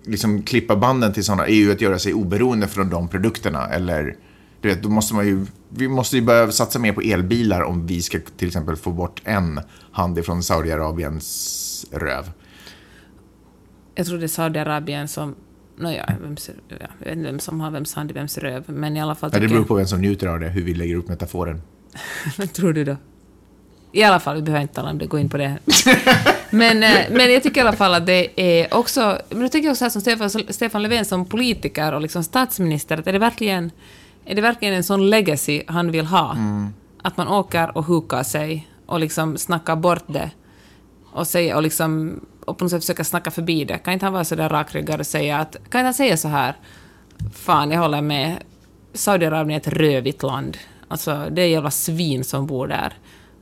[0.05, 3.69] liksom klippa banden till sådana är ju att göra sig oberoende från de produkterna.
[3.69, 4.17] Eller,
[4.61, 7.87] du vet, då måste man ju, vi måste ju börja satsa mer på elbilar om
[7.87, 9.61] vi ska till exempel få bort en
[9.93, 12.31] hand ifrån Saudiarabiens röv.
[13.95, 15.35] Jag tror det är Saudiarabien som...
[15.77, 19.01] Nåja, vems, jag vet inte vem som har vems hand i vems röv, men i
[19.01, 21.09] alla fall Ja, det beror på vem som njuter av det, hur vi lägger upp
[21.09, 21.63] metaforen.
[22.39, 22.97] Vad tror du då?
[23.93, 25.59] I alla fall, vi behöver inte tala om det, gå in på det.
[26.51, 29.19] men, eh, men jag tycker i alla fall att det är också...
[29.29, 33.07] Men jag tycker också här som Stefan, Stefan Löfven som politiker och liksom statsminister, att
[33.07, 33.71] är det verkligen,
[34.25, 36.37] är det verkligen en sån legacy han vill ha?
[37.03, 40.31] Att man åker och hukar sig och liksom snackar bort det
[41.13, 43.79] och, säga, och, liksom, och på något sätt försöka snacka förbi det.
[43.79, 45.53] Kan inte han vara så där rakryggad och säga att...
[45.53, 46.57] Kan inte han säga så här?
[47.35, 48.37] Fan, jag håller med.
[48.95, 50.59] Saudiarabien är ett rövigt land.
[50.89, 52.95] Alltså, det är jävla svin som bor där.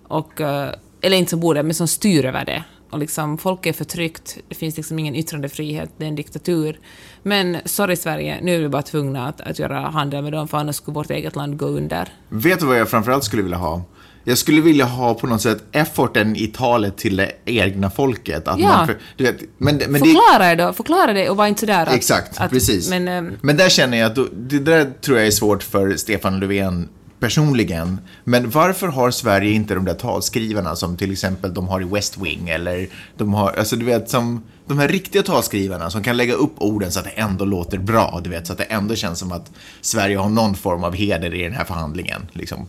[0.08, 2.64] Och, eh, eller inte som bor där, men som styr över det.
[2.90, 6.78] Och liksom, folk är förtryckt, det finns liksom ingen yttrandefrihet, det är en diktatur.
[7.22, 10.58] Men sorry Sverige, nu är vi bara tvungna att, att göra handel med dem, för
[10.58, 12.08] annars skulle vårt eget land gå under.
[12.28, 13.82] Vet du vad jag framförallt skulle vilja ha?
[14.24, 18.48] Jag skulle vilja ha på något sätt efforten i talet till det egna folket.
[18.48, 18.68] Att Ja.
[18.68, 21.60] man för, du vet, men, men det, Förklara det då, förklara det och var inte
[21.60, 21.94] sådär att...
[21.94, 22.90] Exakt, att, precis.
[22.90, 26.40] Men, Men, ehm, där känner jag att det där tror jag är svårt för Stefan
[26.40, 26.88] Löfven
[27.20, 28.00] personligen.
[28.24, 32.18] Men varför har Sverige inte de där talskrivarna som till exempel de har i West
[32.18, 36.34] Wing eller de har, alltså du vet som de här riktiga talskrivarna som kan lägga
[36.34, 39.18] upp orden så att det ändå låter bra, du vet, så att det ändå känns
[39.18, 39.50] som att
[39.80, 42.26] Sverige har någon form av heder i den här förhandlingen.
[42.32, 42.66] Liksom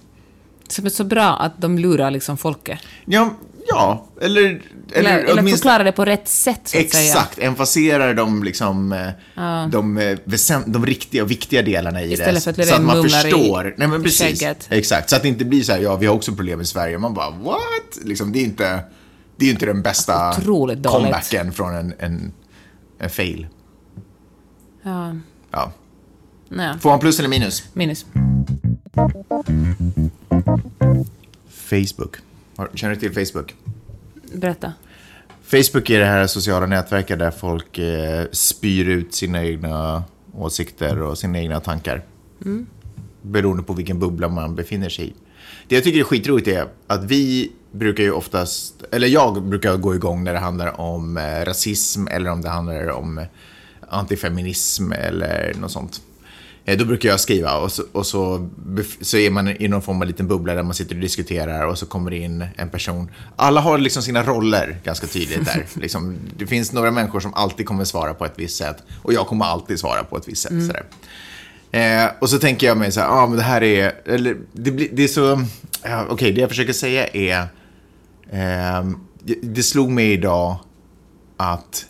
[0.72, 2.80] som är så bra att de lurar liksom folket.
[3.06, 3.34] Ja,
[3.68, 4.62] ja, eller...
[4.92, 7.04] Eller, eller, åtminstone- förklara det på rätt sätt, så att säga.
[7.10, 10.18] Exakt, emfaserar de, liksom, eh, de, eh,
[10.66, 12.54] de riktiga och viktiga delarna i Istället det.
[12.54, 13.74] för att så att man mumlar i förstår.
[13.78, 14.40] Nej, men precis.
[14.42, 14.68] skägget.
[14.70, 16.98] Exakt, så att det inte blir så här, ja, vi har också problem i Sverige.
[16.98, 18.00] Man bara, what?
[18.04, 18.80] Liksom, det är inte,
[19.38, 20.34] det är inte den bästa
[20.84, 22.34] comebacken från en, en,
[23.00, 23.48] en fail.
[24.84, 25.16] Ja,
[25.52, 25.72] Ja.
[26.82, 27.64] Får man plus eller minus?
[27.74, 28.06] minus.
[31.50, 32.16] Facebook.
[32.74, 33.56] Känner du till Facebook?
[34.34, 34.74] Berätta.
[35.44, 41.18] Facebook är det här sociala nätverket där folk eh, spyr ut sina egna åsikter och
[41.18, 42.04] sina egna tankar.
[43.22, 45.14] Beroende på vilken bubbla man befinner sig i.
[45.68, 49.96] Det jag tycker är skitroligt är att vi brukar ju oftast, eller jag brukar gå
[49.96, 53.26] igång när det handlar om eh, rasism eller om det handlar om eh,
[53.90, 56.02] antifeminism eller något sånt.
[56.70, 58.50] Eh, Då brukar jag skriva och, så, och så,
[59.02, 61.78] så är man i någon form av liten bubbla där man sitter och diskuterar och
[61.78, 63.12] så kommer det in en person.
[63.36, 65.66] Alla har liksom sina roller ganska tydligt där.
[65.74, 69.28] liksom, det finns några människor som alltid kommer svara på ett visst sätt och jag
[69.28, 70.52] kommer alltid svara på ett visst sätt.
[70.68, 70.84] Sådär.
[71.72, 74.38] Eh, och så tänker jag mig så här, ja ah, men det här är, eller
[74.54, 75.46] det, blir, det är så,
[75.84, 77.48] ja, okej det jag försöker säga är,
[78.32, 78.86] Eh,
[79.42, 80.60] det slog mig idag
[81.38, 81.86] att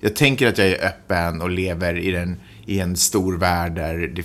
[0.00, 3.98] jag tänker att jag är öppen och lever i, den, i en stor värld där,
[3.98, 4.22] det,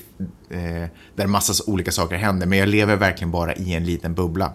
[0.56, 4.54] eh, där massa olika saker händer, men jag lever verkligen bara i en liten bubbla.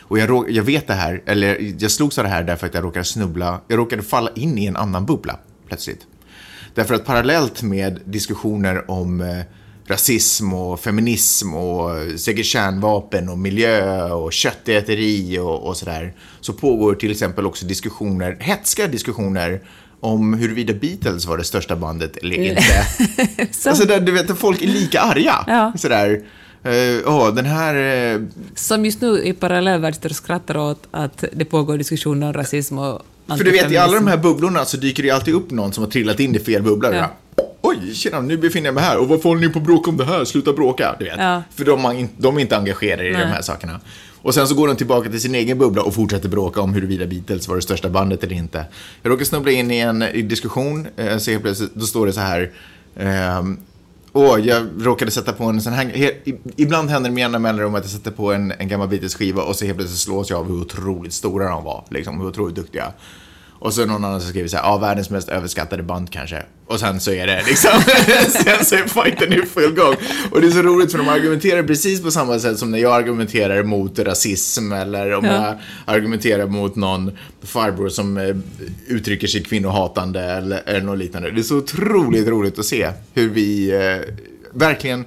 [0.00, 2.84] Och jag, jag vet det här, eller jag slogs av det här därför att jag
[2.84, 6.06] råkade snubbla, jag råkade falla in i en annan bubbla plötsligt.
[6.74, 9.42] Därför att parallellt med diskussioner om eh,
[9.86, 16.52] rasism och feminism och eh, säkert kärnvapen och miljö och köttäteri och, och sådär så
[16.52, 19.60] pågår till exempel också diskussioner, hetska diskussioner
[20.00, 22.62] om huruvida Beatles var det största bandet eller inte.
[23.52, 25.44] Så, alltså där, du vet, folk är lika arga.
[25.46, 25.72] Ja.
[25.76, 26.22] Sådär,
[26.62, 26.72] eh,
[27.06, 27.74] åh, den här...
[28.14, 28.20] eh,
[28.54, 32.78] som just nu i parallellvärld sitter och skrattar åt att det pågår diskussioner om rasism
[32.78, 35.72] och För du vet, i alla de här bubblorna så dyker det alltid upp någon
[35.72, 36.96] som har trillat in i fel bubbla.
[36.96, 37.10] Ja.
[37.62, 38.98] Oj, tjena, nu befinner jag mig här.
[38.98, 40.24] Och varför håller ni på att bråka om det här?
[40.24, 40.96] Sluta bråka.
[40.98, 41.14] Du vet.
[41.18, 41.42] Ja.
[41.54, 43.20] För de, de är inte engagerade i Nej.
[43.20, 43.80] de här sakerna.
[44.26, 47.06] Och sen så går de tillbaka till sin egen bubbla och fortsätter bråka om huruvida
[47.06, 48.64] Beatles var det största bandet eller inte.
[49.02, 52.12] Jag råkade snubbla in i en i diskussion, eh, så helt plötsligt, då står det
[52.12, 52.52] så här.
[52.96, 53.58] ehm,
[54.12, 55.84] Åh, jag råkade sätta på en sån här...
[55.84, 59.42] he- Ibland händer det med jämna mellanrum att jag sätter på en, en gammal Beatles-skiva
[59.42, 61.84] och så helt plötsligt slås jag av hur otroligt stora de var.
[61.90, 62.92] Liksom, hur otroligt duktiga.
[63.66, 66.42] Och så någon annan som skriver så här, ja, världens mest överskattade band kanske.
[66.66, 67.70] Och sen så är det liksom,
[68.28, 69.94] sen så är fighten i full gång.
[70.30, 72.92] Och det är så roligt för de argumenterar precis på samma sätt som när jag
[72.92, 75.32] argumenterar mot rasism eller om Ja.
[75.46, 75.56] jag
[75.94, 77.10] argumenterar mot någon
[77.42, 78.36] farbror som eh,
[78.88, 81.30] uttrycker sig kvinnohatande eller, eller något liknande.
[81.30, 84.14] Det är så otroligt roligt att se hur vi eh,
[84.52, 85.04] verkligen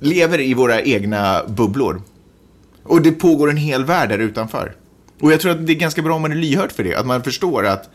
[0.00, 2.02] lever i våra egna bubblor.
[2.82, 4.74] Och det pågår en hel värld där utanför.
[5.24, 7.06] Och jag tror att det är ganska bra om man är lyhörd för det, att
[7.06, 7.90] man förstår att...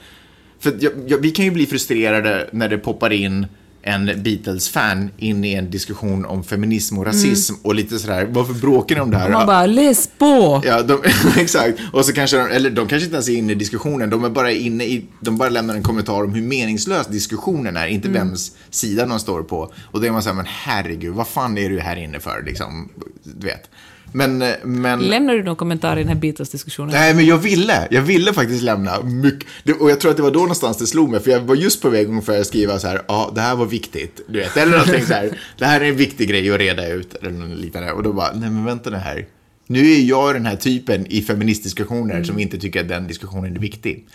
[0.60, 3.48] För jag, jag, vi kan ju bli frustrerade när det poppar in
[3.82, 8.96] en Beatles-fan in i en diskussion om feminism och rasism och lite sådär, varför bråkar
[8.96, 9.30] ni om det här?
[9.30, 10.62] Man bara läs på!
[10.66, 11.00] Ja, de,
[11.38, 11.80] exakt.
[11.94, 14.30] Och så kanske de, eller de kanske inte ens är inne i diskussionen, de är
[14.30, 18.52] bara inne i, de bara lämnar en kommentar om hur meningslös diskussionen är, inte vems
[18.70, 19.74] sida de står på.
[19.92, 22.90] Och då är man såhär, men herregud, vad fan är du här inne för, liksom,
[23.24, 23.70] du vet.
[24.12, 25.00] Men, eh, men...
[25.00, 26.92] Lämnar du någon kommentar i den här Beatles-diskussionen?
[26.94, 27.88] Nej, men jag ville.
[27.92, 29.48] Jag ville faktiskt lämna mycket.
[29.80, 31.82] Och jag tror att det var då någonstans det slog mig, för jag var just
[31.82, 34.72] på väg ungefär att skriva så här, ja, det här var viktigt, du vet, eller
[34.72, 37.92] någonting så här, det här är en viktig grej att reda ut, eller något liknande.
[37.92, 39.26] Och då bara, nej men vänta nu här.
[39.68, 43.60] Nu är jag den här typen i feministdiskussioner som inte tycker att den diskussionen är
[43.60, 44.08] viktig.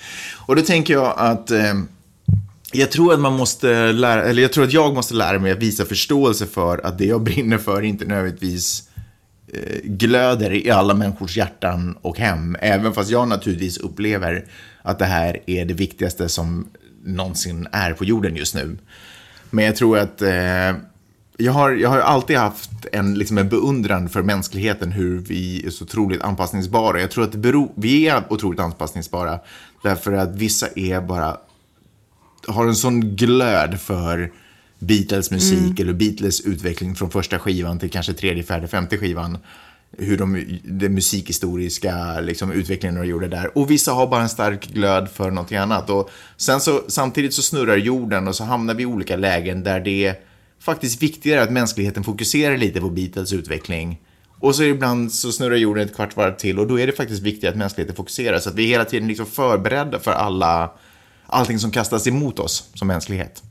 [0.46, 1.74] Och då tänker jag att eh,
[2.72, 5.58] jag tror att man måste lära, eller jag tror att jag måste lära mig att
[5.58, 8.88] visa förståelse för att det jag brinner för inte nödvändigtvis
[9.54, 12.56] Eh, glöder i alla människors hjärtan och hem.
[12.60, 14.44] Även fast jag naturligtvis upplever
[14.82, 16.68] att det här är det viktigaste som
[17.04, 18.78] någonsin är på jorden just nu.
[19.50, 20.72] Men jag tror att eh,
[21.36, 25.70] jag, har, jag har alltid haft en, liksom en beundran för mänskligheten, hur vi är
[25.70, 27.00] så otroligt anpassningsbara.
[27.00, 29.38] Jag tror att det beror, vi är otroligt anpassningsbara
[29.82, 31.36] därför att vissa är bara
[32.46, 34.32] har en sån glöd för
[34.78, 39.38] Beatles musik eller Beatles utveckling från första skivan till kanske tredje, fjärde, femte skivan.
[39.98, 43.58] Hur de, den musikhistoriska liksom, utvecklingen de gjorde där.
[43.58, 45.90] Och vissa har bara en stark glöd för någonting annat.
[45.90, 49.80] Och sen så, samtidigt så snurrar jorden och så hamnar vi i olika lägen där
[49.80, 50.14] det är
[50.60, 54.00] faktiskt viktigare att mänskligheten fokuserar lite på Beatles utveckling.
[54.40, 57.22] Och så ibland så snurrar jorden ett kvart varv till och då är det faktiskt
[57.22, 60.70] viktigt att mänskligheten fokuserar så att vi är hela tiden liksom förberedda för alla,
[61.26, 63.42] allting som kastas emot oss som mänsklighet.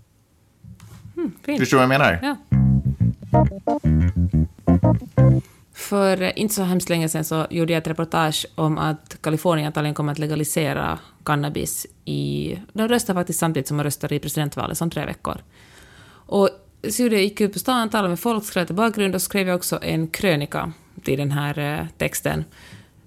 [1.16, 1.60] Fint.
[1.60, 2.20] Förstår du vad jag menar?
[2.22, 2.38] Ja.
[5.74, 9.96] För inte så hemskt länge sedan så gjorde jag ett reportage om att Kalifornien antagligen
[9.96, 12.58] kommer att legalisera cannabis i...
[12.74, 15.38] De röstar faktiskt samtidigt som man röstar i presidentvalet, som tre veckor.
[16.26, 16.50] Och
[16.90, 19.48] så gjorde jag gick ut på stan, talade med folk, skrev till bakgrund och skrev
[19.48, 20.72] jag också en krönika
[21.04, 22.46] till den här eh, texten,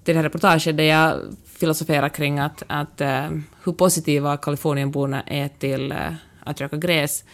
[0.04, 3.30] till det här reportaget där jag filosoferar kring att, att eh,
[3.64, 6.12] hur positiva Kalifornienborna är till eh,
[6.44, 7.24] att röka gräs,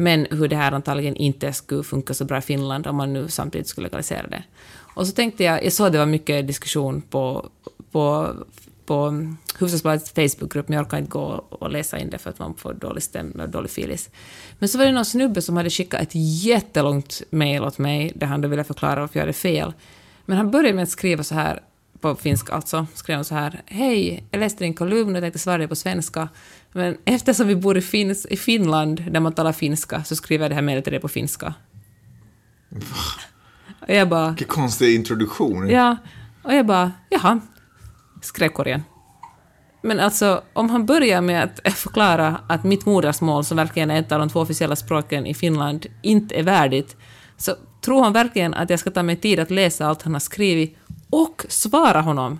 [0.00, 3.28] men hur det här antagligen inte skulle funka så bra i Finland om man nu
[3.28, 4.42] samtidigt skulle legalisera det.
[4.94, 7.48] Och så tänkte jag, jag såg att det var mycket diskussion på,
[7.92, 8.34] på,
[8.86, 9.10] på
[9.58, 12.74] Hufvudstadsbladets Facebookgrupp, men jag orkar inte gå och läsa in det för att man får
[12.74, 14.10] dålig stämning och dålig filis.
[14.58, 18.26] Men så var det någon snubbe som hade skickat ett jättelångt mejl åt mig, där
[18.26, 19.72] han då ville förklara varför jag hade fel.
[20.26, 21.60] Men han började med att skriva så här,
[22.00, 25.58] på finska alltså, skrev han så här, Hej, jag läste din kolumn och tänkte svara
[25.58, 26.28] dig på svenska,
[26.72, 30.50] men eftersom vi bor i, Fins i Finland, där man talar finska, så skriver jag
[30.50, 31.54] det här mejlet till dig på finska.
[33.80, 35.68] Och jag bara, Vilken konstig introduktion.
[35.68, 35.96] Ja,
[36.42, 37.40] och jag bara, jaha,
[38.22, 38.82] skrev korgen.
[39.82, 44.12] Men alltså, om han börjar med att förklara att mitt modersmål, som verkligen är ett
[44.12, 46.96] av de två officiella språken i Finland, inte är värdigt,
[47.36, 50.20] så tror han verkligen att jag ska ta mig tid att läsa allt han har
[50.20, 50.76] skrivit
[51.10, 52.38] och svara honom?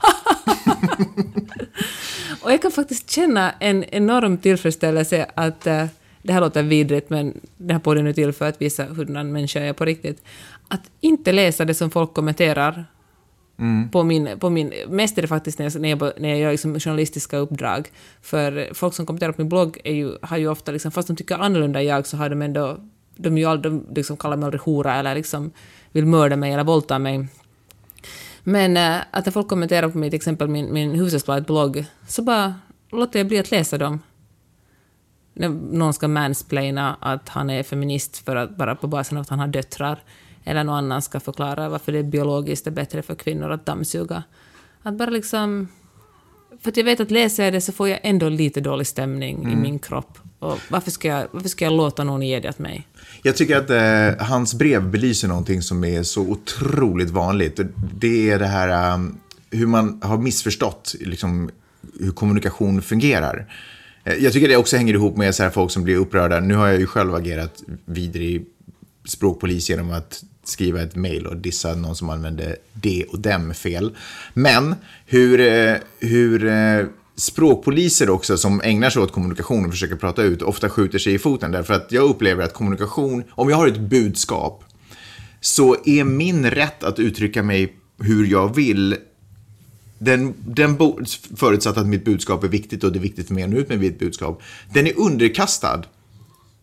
[2.42, 5.86] Och jag kan faktiskt känna en enorm tillfredsställelse att eh,
[6.22, 9.58] det här låter vidrigt, men det här podden är till för att visa hurdan människa
[9.58, 10.22] jag är på riktigt.
[10.68, 12.84] Att inte läsa det som folk kommenterar
[13.92, 14.72] på min, på min...
[14.88, 17.90] Mest är det faktiskt när jag, när jag, när jag gör liksom journalistiska uppdrag.
[18.22, 21.16] För folk som kommenterar på min blogg är ju, har ju ofta, liksom, fast de
[21.16, 22.78] tycker annorlunda än jag, så har de ändå...
[23.16, 25.50] De, ju aldrig, de liksom kallar mig aldrig hora eller liksom
[25.92, 27.26] vill mörda mig eller våldta mig.
[28.50, 32.54] Men äh, att när folk kommenterar på mig, till exempel min, min Hushållsbladet-blogg, så bara
[32.92, 34.00] låter jag bli att läsa dem.
[35.34, 39.28] När någon ska mansplaina att han är feminist för att, bara på basen av att
[39.28, 40.02] han har döttrar,
[40.44, 44.22] eller någon annan ska förklara varför det är biologiskt är bättre för kvinnor att dammsuga.
[44.82, 45.68] Att bara liksom...
[46.62, 49.52] För att jag vet att läser jag det så får jag ändå lite dålig stämning
[49.52, 50.18] i min kropp.
[50.38, 52.86] Och varför ska, jag, varför ska jag låta någon ge det åt mig?
[53.22, 57.60] Jag tycker att eh, hans brev belyser någonting som är så otroligt vanligt.
[57.94, 59.18] Det är det här um,
[59.50, 61.50] hur man har missförstått liksom,
[62.00, 63.46] hur kommunikation fungerar.
[64.04, 66.40] Eh, Jag tycker det också hänger ihop med så här folk som blir upprörda.
[66.40, 68.46] Nu har jag ju själv agerat vidrig
[69.04, 73.96] språkpolis genom att skriva ett mejl och dissa någon som använde det och dem fel.
[74.34, 74.74] Men
[75.06, 76.84] hur, eh, hur eh,
[77.16, 81.18] språkpoliser också som ägnar sig åt kommunikation och försöker prata ut ofta skjuter sig i
[81.18, 81.52] foten.
[81.52, 84.64] Därför att jag upplever att kommunikation, om jag har ett budskap
[85.40, 88.96] så är min rätt att uttrycka mig hur jag vill.
[89.98, 90.78] Den, den
[91.36, 93.68] förutsatt att mitt budskap är viktigt och det är viktigt för mig att nå ut
[93.68, 94.42] med mitt budskap,
[94.72, 95.82] den är underkastad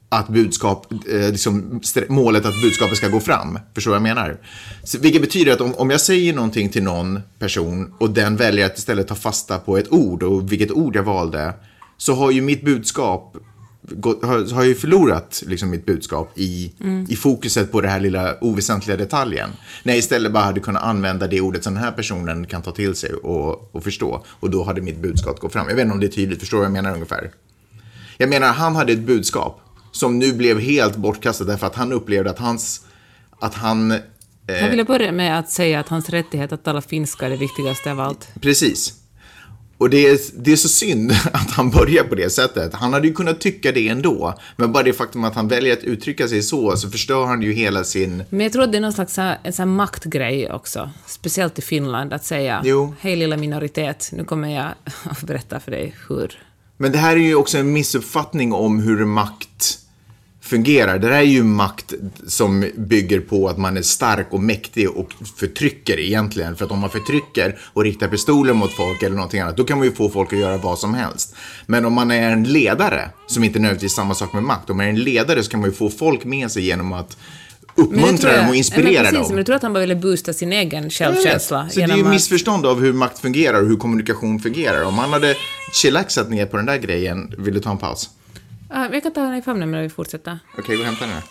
[0.09, 3.59] att budskap, eh, liksom, målet att budskapet ska gå fram.
[3.75, 4.37] Förstår du vad jag menar?
[4.83, 8.65] Så, vilket betyder att om, om jag säger någonting till någon person och den väljer
[8.65, 11.53] att istället ta fasta på ett ord och vilket ord jag valde,
[11.97, 13.37] så har ju mitt budskap
[13.81, 16.71] gått, har, har ju förlorat liksom, mitt budskap i,
[17.09, 19.49] i fokuset på den här lilla oväsentliga detaljen.
[19.83, 22.71] När jag istället bara hade kunnat använda det ordet som den här personen kan ta
[22.71, 24.23] till sig och, och förstå.
[24.27, 25.69] Och då hade mitt budskap gått fram.
[25.69, 27.31] Jag vet inte om det är tydligt, förstår du vad jag menar ungefär?
[28.17, 29.61] Jag menar, han hade ett budskap
[29.99, 32.81] som nu blev helt bortkastat därför att han upplevde att hans...
[33.39, 33.91] Att han...
[33.91, 33.99] Eh,
[34.61, 37.91] Han ville börja med att säga att hans rättighet att tala finska är det viktigaste
[37.91, 38.27] av allt.
[38.41, 38.93] Precis.
[39.77, 42.73] Och det är, det är så synd att han börjar på det sättet.
[42.73, 44.33] Han hade ju kunnat tycka det ändå.
[44.55, 47.53] Men bara det faktum att han väljer att uttrycka sig så, så förstör han ju
[47.53, 48.23] hela sin...
[48.29, 51.61] Men jag tror att det är någon slags en sån här maktgrej också, speciellt i
[51.61, 52.93] Finland, att säga Jo.
[52.99, 54.65] hej lilla minoritet, nu kommer jag
[55.09, 56.39] att berätta för dig hur.
[56.77, 59.79] Men det här är ju också en missuppfattning om hur makt
[60.47, 60.99] fungerar.
[60.99, 61.93] Det här är ju makt
[62.27, 66.55] som bygger på att man är stark och mäktig och förtrycker egentligen.
[66.55, 69.77] För att om man förtrycker och riktar pistoler mot folk eller någonting annat, då kan
[69.77, 71.35] man ju få folk att göra vad som helst.
[71.65, 74.77] Men om man är en ledare, som inte nödvändigtvis är samma sak med makt, om
[74.77, 77.17] man är en ledare så kan man ju få folk med sig genom att
[77.75, 79.25] uppmuntra jag- dem och inspirera men precis, dem.
[79.29, 81.69] Men jag tror att han bara ville boosta sin egen självkänsla.
[81.69, 84.83] Så det är ju att- missförstånd av hur makt fungerar och hur kommunikation fungerar.
[84.83, 85.35] Om han hade
[85.73, 88.09] chillaxat ner på den där grejen, vill du ta en paus?
[88.69, 90.39] Ja, jag kan ta henne i famnen medan vi fortsätter.
[90.57, 91.23] Okej, gå och hämta den här.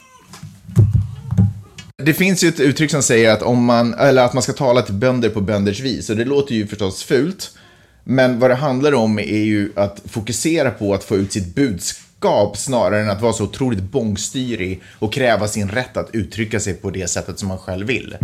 [2.05, 4.83] Det finns ju ett uttryck som säger att, om man, eller att man ska tala
[4.83, 6.11] till bönder på bönders vis.
[6.11, 7.59] Och det låter ju förstås fult.
[8.05, 12.57] Men vad det handlar om är ju att fokusera på att få ut sitt budskap
[12.57, 16.91] snarare än att vara så otroligt bångstyrig och kräva sin rätt att uttrycka sig på
[16.91, 18.17] det sättet som man själv vill.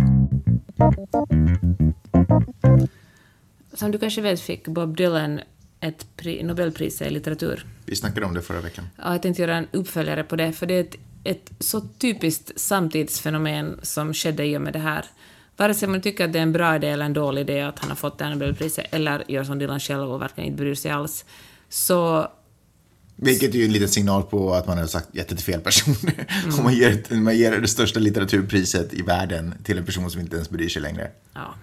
[3.73, 5.39] Som du kanske vet fick Bob Dylan
[5.83, 7.65] ett pri- Nobelpris i litteratur.
[7.85, 8.89] Vi snackade om det förra veckan.
[8.97, 12.59] Ja, jag tänkte göra en uppföljare på det, för det är ett, ett så typiskt
[12.59, 15.05] samtidsfenomen som skedde i och med det här.
[15.57, 17.79] Vare sig man tycker att det är en bra idé eller en dålig idé att
[17.79, 20.75] han har fått det här Nobelpriset, eller gör som Dylan själv och verkligen inte bryr
[20.75, 21.25] sig alls,
[21.69, 22.27] så
[23.15, 25.61] Vilket är ju en liten signal på att man har sagt gett det till fel
[25.61, 25.95] person.
[26.57, 30.35] Om man ger, man ger det största litteraturpriset i världen till en person som inte
[30.35, 31.11] ens bryr sig längre.
[31.33, 31.55] Ja.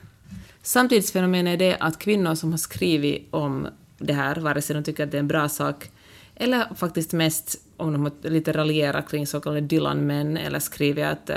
[0.62, 3.68] Samtidsfenomen är det att kvinnor som har skrivit om
[4.00, 5.90] det här, vare sig de tycker att det är en bra sak,
[6.34, 11.36] eller faktiskt mest om de lite raljerat kring så kallade Dylan-män, eller skrivit att, eh,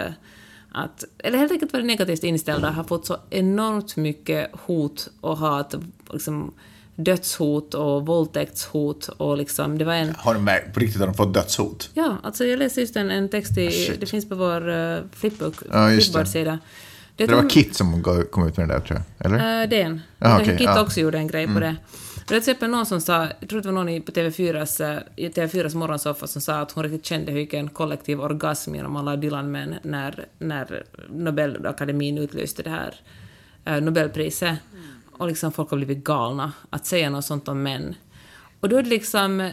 [0.72, 5.76] att, eller helt enkelt varit negativt inställda, har fått så enormt mycket hot och hat,
[6.14, 6.53] liksom
[6.95, 11.34] dödshot och våldtäktshot och liksom, det var en Har de på riktigt har de fått
[11.34, 11.89] dödshot?
[11.93, 13.99] Ja, alltså jag läste just en, en text i, Shit.
[13.99, 16.01] det finns på vår uh, Flipbook, Ja, det.
[16.01, 16.59] Flipboard-sida.
[17.16, 19.26] Det om- var Kit som kom ut med det där tror jag.
[19.26, 19.61] Eller?
[19.64, 20.01] Äh, den.
[20.20, 20.82] Jaha, Kanske okej, Kit ja.
[20.82, 21.76] också gjorde en grej på det.
[22.24, 25.30] Var till exempel någon som sa, jag tror det var någon på TV4s, eh, i
[25.30, 29.76] TV4s morgonsoffa som sa att hon riktigt kände hur en kollektiv orgasm genom alla Dylan-män
[29.84, 32.95] när, när Nobelakademin utlyste det här
[33.65, 34.57] eh, Nobelpriset.
[35.17, 37.95] Och liksom folk har blivit galna att säga något sånt om män.
[38.59, 39.51] Och då är det liksom,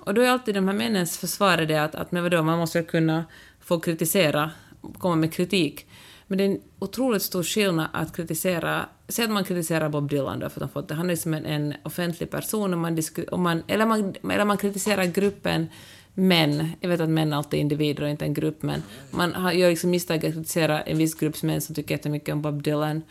[0.00, 2.82] och då är alltid de här männens försvar det att, att men vadå, man måste
[2.82, 3.24] kunna
[3.60, 4.50] få kritisera,
[4.98, 5.86] komma med kritik.
[6.26, 10.38] Men det är en otroligt stor skillnad att kritisera säg att man kritiserar Bob Dylan
[10.38, 10.94] då för att han fått det.
[10.94, 14.44] Han är liksom en, en offentlig person och man, disku, och man, eller man, eller
[14.44, 15.66] man kritiserar gruppen
[16.14, 16.70] män.
[16.80, 19.70] Jag vet att män alltid är individer och inte en grupp, men man har, gör
[19.70, 23.02] liksom misstaget att kritisera en viss grupps män som tycker jättemycket om Bob Dylan.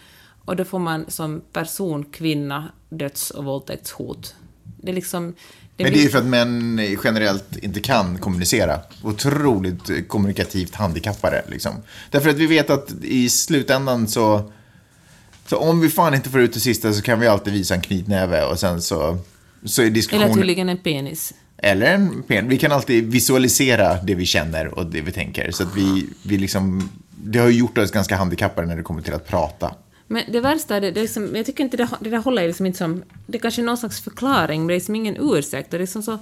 [0.45, 4.35] Och då får man som person, kvinna, döds och våldtäktshot.
[4.63, 5.35] Det är liksom...
[5.75, 8.79] Det men det är ju för att män generellt inte kan kommunicera.
[9.03, 11.45] Otroligt kommunikativt handikappade.
[11.47, 11.71] Liksom.
[12.09, 14.51] Därför att vi vet att i slutändan så...
[15.49, 17.81] Så om vi fan inte får ut det sista så kan vi alltid visa en
[17.81, 19.17] knytnäve och sen så,
[19.63, 20.25] så är diskussionen...
[20.25, 21.33] Eller tydligen en penis.
[21.57, 22.51] Eller en penis.
[22.51, 25.51] Vi kan alltid visualisera det vi känner och det vi tänker.
[25.51, 26.89] Så att vi, vi liksom...
[27.23, 29.75] Det har ju gjort oss ganska handikappade när det kommer till att prata.
[30.07, 32.65] Men det värsta är det, det liksom, jag tycker inte det, det där håller liksom
[32.65, 35.71] inte som, det är kanske är någon slags förklaring, men det är liksom ingen ursäkt.
[35.71, 36.17] Det är liksom så,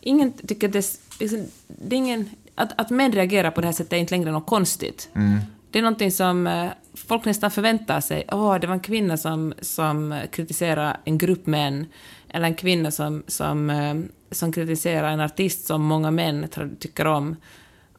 [0.00, 0.86] ingen tycker det,
[1.20, 4.30] liksom, det är ingen, att, att män reagerar på det här sättet är inte längre
[4.30, 5.08] något konstigt.
[5.14, 5.38] Mm.
[5.70, 6.70] Det är någonting som eh,
[7.06, 8.24] folk nästan förväntar sig.
[8.32, 11.86] Åh, oh, det var en kvinna som, som kritiserade en grupp män,
[12.28, 13.94] eller en kvinna som, som, eh,
[14.30, 17.36] som kritiserar en artist som många män tycker om.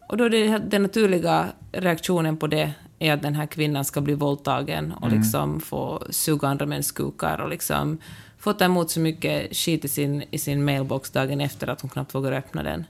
[0.09, 4.01] Och då är det den naturliga reaktionen på det är att den här kvinnan ska
[4.01, 5.19] bli våldtagen och mm.
[5.19, 7.97] liksom få suga andra mäns kukar och liksom
[8.37, 11.89] få ta emot så mycket skit i sin, i sin mailbox dagen efter att hon
[11.89, 12.85] knappt vågar öppna den.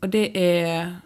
[0.00, 0.96] Och det är...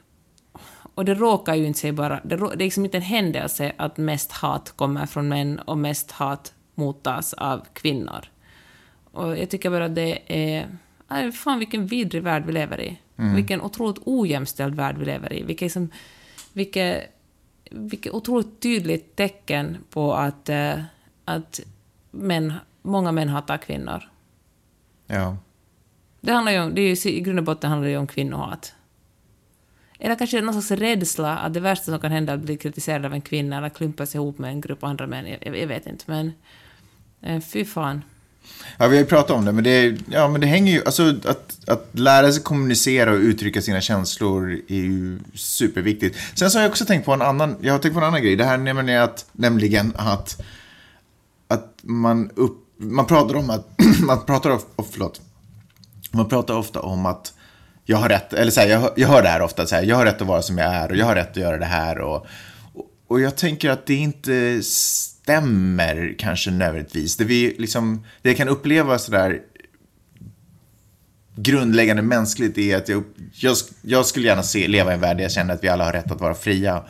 [0.98, 2.20] Och det råkar ju inte sig bara...
[2.24, 6.54] Det, är liksom inte en händelse att mest hat kommer från män och mest hat
[6.74, 8.24] mottas av kvinnor.
[9.12, 10.66] Och jag tycker bara att det är...
[11.32, 12.98] Fan vilken vidrig värld vi lever i.
[13.16, 13.34] Mm.
[13.34, 15.42] Vilken otroligt ojämställd värld vi lever i.
[15.42, 15.90] Vilket, liksom,
[16.52, 17.14] vilket
[17.70, 20.82] vilket otroligt tydligt tecken på att, eh,
[21.24, 21.60] att
[22.10, 24.10] män, många män hatar kvinnor.
[25.06, 25.36] Ja.
[26.20, 28.06] Det handlar ju om, det är ju, I grund och botten handlar det ju om
[28.06, 28.74] kvinnohat.
[29.98, 33.04] Eller kanske någon slags rädsla att det värsta som kan hända är att bli kritiserad
[33.04, 35.26] av en kvinna eller klumpas ihop med en grupp andra män.
[35.26, 36.32] Jag, jag vet inte, men
[37.22, 38.02] eh, fy fan.
[38.76, 40.84] Ja, vi har ju pratat om det, men det, ja, men det hänger ju...
[40.84, 46.18] Alltså, att, att lära sig kommunicera och uttrycka sina känslor är ju superviktigt.
[46.34, 48.22] Sen så har jag också tänkt på en annan, jag har tänkt på en annan
[48.22, 48.36] grej.
[48.36, 50.42] Det här nämligen att, nämligen att,
[51.48, 53.66] att man, upp, man pratar om att...
[54.02, 55.20] man pratar of, oh, förlåt.
[56.10, 57.32] Man pratar ofta om att
[57.90, 59.96] jag har rätt, eller så här, jag, jag hör det här ofta, så här, jag
[59.96, 61.98] har rätt att vara som jag är och jag har rätt att göra det här.
[61.98, 62.26] Och,
[62.74, 67.16] och, och jag tänker att det inte stämmer kanske nödvändigtvis.
[67.16, 69.40] Det, vi liksom, det jag kan uppleva sådär
[71.36, 75.22] grundläggande mänskligt är att jag, jag, jag, skulle gärna se, leva i en värld där
[75.22, 76.84] jag känner att vi alla har rätt att vara fria.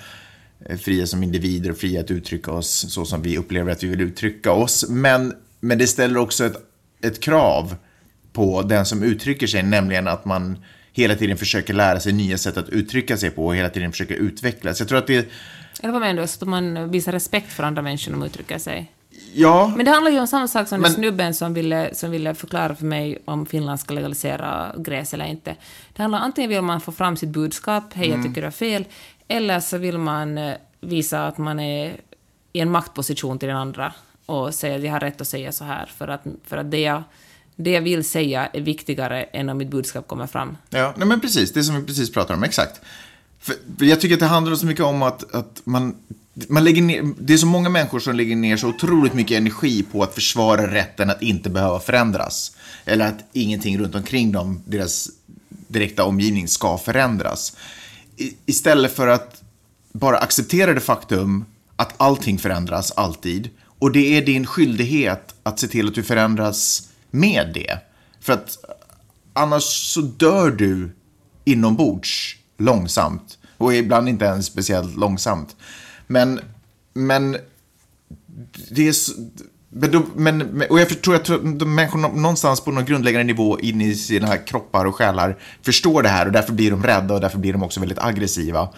[0.69, 3.89] Eh, fria som individer och fria att uttrycka oss så som vi upplever att vi
[3.89, 4.89] vill uttrycka oss.
[4.89, 6.57] Men, men det ställer också ett,
[7.03, 7.77] ett krav
[8.33, 10.59] på den som uttrycker sig, nämligen att man
[10.99, 14.15] hela tiden försöker lära sig nya sätt att uttrycka sig på och hela tiden försöker
[14.15, 14.81] utvecklas.
[14.81, 15.29] Jag tror att det
[15.81, 16.23] eller vad menar du?
[16.23, 18.93] Att man visar respekt för andra människor när man uttrycker sig?
[19.35, 19.73] Ja.
[19.77, 20.91] Men det handlar ju om samma sak som men...
[20.91, 25.57] snubben som ville, som ville förklara för mig om Finland ska legalisera gräs eller inte.
[25.93, 28.27] Det handlar antingen vill man få fram sitt budskap, hej jag mm.
[28.27, 28.85] tycker du har fel,
[29.29, 31.97] eller så vill man eh, visa att man är
[32.53, 33.93] i en maktposition till den andra
[34.27, 36.81] och säga att jag har rätt att säga så här, för att, för att det,
[36.81, 37.03] jag,
[37.61, 40.57] det jag vill säga är viktigare än om mitt budskap kommer fram.
[40.71, 42.81] Ja, nej men precis, det som vi precis pratade om, exakt.
[43.41, 45.95] För, för jag tycker att det handlar så mycket om att, att man,
[46.49, 49.83] man lägger ner, det är så många människor som lägger ner så otroligt mycket energi
[49.83, 52.57] på att försvara rätten att inte behöva förändras.
[52.85, 55.09] Eller att ingenting runt omkring dem, deras
[55.49, 57.57] direkta omgivning, ska förändras.
[58.17, 59.43] I, istället för att
[59.93, 61.45] bara acceptera det faktum
[61.77, 63.51] att allting förändras alltid.
[63.79, 67.79] Och det är din skyldighet att se till att du förändras med det.
[68.21, 68.59] För att
[69.33, 70.91] annars så dör du
[71.45, 73.39] inombords långsamt.
[73.57, 75.57] Och ibland inte ens speciellt långsamt.
[76.07, 76.41] Men,
[76.95, 77.37] men
[78.71, 79.13] det är så,
[80.15, 81.29] men, men, och jag tror att
[81.67, 86.27] människor någonstans på någon grundläggande nivå in i sina kroppar och själar förstår det här
[86.27, 88.69] och därför blir de rädda och därför blir de också väldigt aggressiva.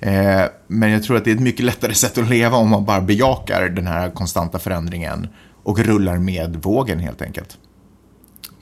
[0.00, 2.84] Eh, men jag tror att det är ett mycket lättare sätt att leva om man
[2.84, 5.28] bara bejakar den här konstanta förändringen
[5.66, 7.58] och rullar med vågen helt enkelt.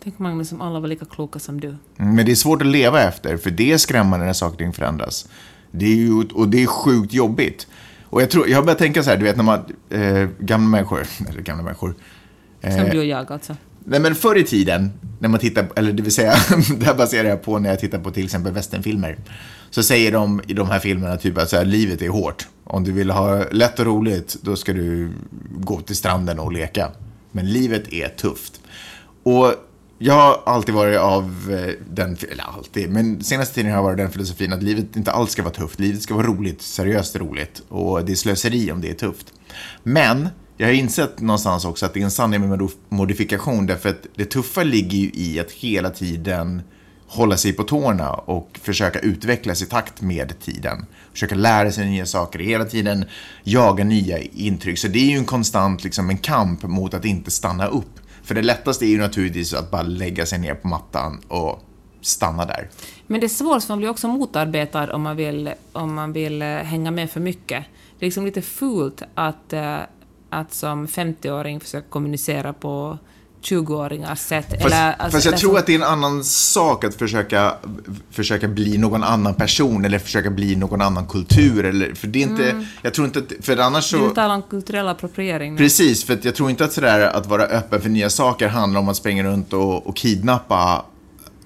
[0.03, 1.69] Tänk Magnus om alla var lika kloka som du.
[1.69, 4.59] Mm, men det är svårt att leva efter, för det är skrämmande när saker och
[4.59, 5.29] ting förändras.
[5.71, 7.67] Det är ju, och det är sjukt jobbigt.
[8.05, 10.69] Och jag, tror, jag har börjat tänka så här, du vet när man, eh, gamla
[10.69, 11.95] människor, eller gamla människor.
[12.61, 13.57] Eh, som du och jag alltså.
[13.85, 16.35] Nej men förr i tiden, när man tittar, eller det vill säga,
[16.79, 19.17] det här baserar jag på när jag tittar på till exempel westernfilmer.
[19.71, 22.47] Så säger de i de här filmerna typ att så här, livet är hårt.
[22.75, 25.13] Om du vill ha lätt och roligt, då ska du
[25.51, 26.91] gå till stranden och leka.
[27.33, 28.61] Men livet är tufft.
[29.23, 29.55] Och
[29.99, 33.97] jag har alltid varit av eh, den, eller alltid, men senaste tiden har jag varit
[33.97, 35.81] den filosofin att livet inte alls ska vara tufft.
[35.81, 37.63] Livet ska vara roligt, seriöst roligt.
[37.69, 39.33] Och det är slöseri om det är tufft.
[39.83, 44.07] Men jag har insett någonstans också att det är en sanning med modifikation därför att
[44.15, 46.63] det tuffa ligger ju i att hela tiden
[47.15, 50.87] hålla sig på tårna och försöka utvecklas i takt med tiden.
[51.13, 53.05] Försöka lära sig nya saker, hela tiden
[53.43, 54.79] jaga nya intryck.
[54.79, 58.01] Så det är ju en konstant liksom, en kamp mot att inte stanna upp.
[58.23, 61.63] För det lättaste är ju naturligtvis att bara lägga sig ner på mattan och
[62.01, 62.71] stanna där.
[63.07, 66.43] Men det är svårt, för man blir också motarbetad om man vill, om man vill
[66.43, 67.65] eh, hänga med för mycket.
[67.99, 69.79] Det är liksom lite fult att, eh,
[70.31, 72.99] att som 50-åring försöka kommunicera på
[73.45, 74.47] 20-åringars sätt.
[74.51, 77.55] Fast, eller, alltså, fast jag tror att det är en annan sak att försöka,
[78.11, 81.65] försöka bli någon annan person eller försöka bli någon annan kultur.
[81.65, 82.67] Eller, för det är inte, mm.
[82.83, 84.09] jag tror inte att, för annars så...
[84.09, 85.57] Du talar om kulturell appropriering.
[85.57, 88.89] Precis, för jag tror inte att sådär att vara öppen för nya saker handlar om
[88.89, 90.85] att springa runt och, och kidnappa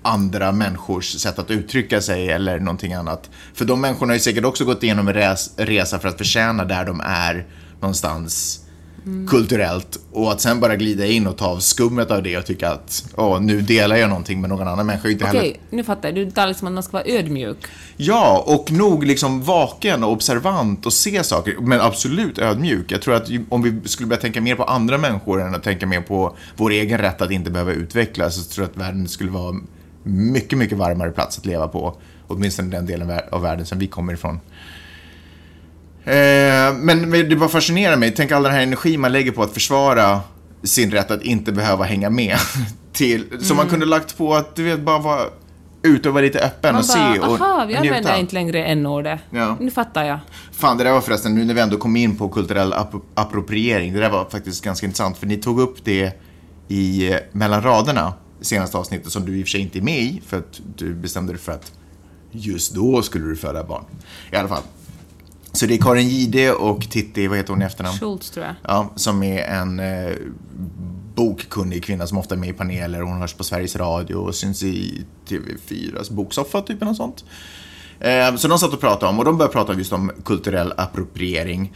[0.02, 3.30] andra människors sätt att uttrycka sig eller någonting annat.
[3.54, 6.64] För de människorna har ju säkert också gått igenom en res, resa för att förtjäna
[6.64, 7.46] där de är
[7.80, 8.60] någonstans
[9.06, 9.26] mm.
[9.26, 9.98] kulturellt.
[10.12, 13.04] Och att sen bara glida in och ta av skummet av det och tycka att
[13.16, 15.08] åh, nu delar jag någonting med någon annan människa.
[15.08, 16.14] Okej, okay, nu fattar jag.
[16.14, 17.58] Du talar liksom att man ska vara ödmjuk.
[17.96, 21.54] Ja, och nog liksom vaken och observant och se saker.
[21.60, 22.92] Men absolut ödmjuk.
[22.92, 25.86] Jag tror att om vi skulle börja tänka mer på andra människor än att tänka
[25.86, 29.30] mer på vår egen rätt att inte behöva utvecklas, så tror jag att världen skulle
[29.30, 29.56] vara
[30.02, 31.96] mycket, mycket varmare plats att leva på.
[32.26, 34.40] Åtminstone den delen av världen som vi kommer ifrån.
[36.08, 38.14] Eh, men det bara fascinerar mig.
[38.16, 40.20] Tänk all den här energi man lägger på att försvara
[40.62, 42.36] sin rätt att inte behöva hänga med.
[42.92, 43.44] Till, mm.
[43.44, 45.20] Som man kunde lagt på att, du vet, bara vara
[45.82, 48.64] ute och vara lite öppen man och bara, se och Aha, vi använder inte längre
[48.64, 49.20] n-ordet.
[49.30, 49.56] Ja.
[49.60, 50.18] Nu fattar jag.
[50.52, 53.92] Fan, det där var förresten, nu när vi ändå kom in på kulturell ap appropriering,
[53.92, 56.12] det där var faktiskt ganska intressant, för ni tog upp det
[56.68, 60.22] i mellan raderna senaste avsnittet som du i och för sig inte är med i,
[60.26, 61.72] för att du bestämde dig för att
[62.30, 63.84] just då skulle du föda barn.
[64.32, 64.62] I alla fall.
[65.58, 67.98] Så det är Karin Gide och Titti, vad heter hon i efternamn?
[67.98, 68.54] Schultz tror jag.
[68.62, 70.16] Ja, som är en eh,
[71.14, 73.00] bokkunnig kvinna som ofta är med i paneler.
[73.00, 77.24] Hon hörs på Sveriges Radio och syns i TV4s boksoffa, typ något sånt.
[78.00, 81.72] Eh, så de satt och pratade om, och de började prata just om kulturell appropriering.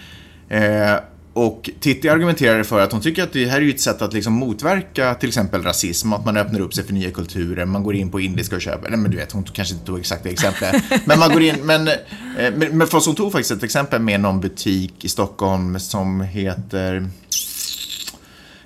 [0.48, 0.94] Eh,
[1.34, 4.32] och Titti argumenterade för att hon tycker att det här är ett sätt att liksom
[4.32, 8.10] motverka till exempel rasism, att man öppnar upp sig för nya kulturer, man går in
[8.10, 11.18] på indiska och köper, men du vet, hon kanske inte tog exakt det exemplet, men
[11.18, 11.94] man går in, men, eh,
[12.36, 17.08] men, men fast hon tog faktiskt ett exempel med någon butik i Stockholm som heter,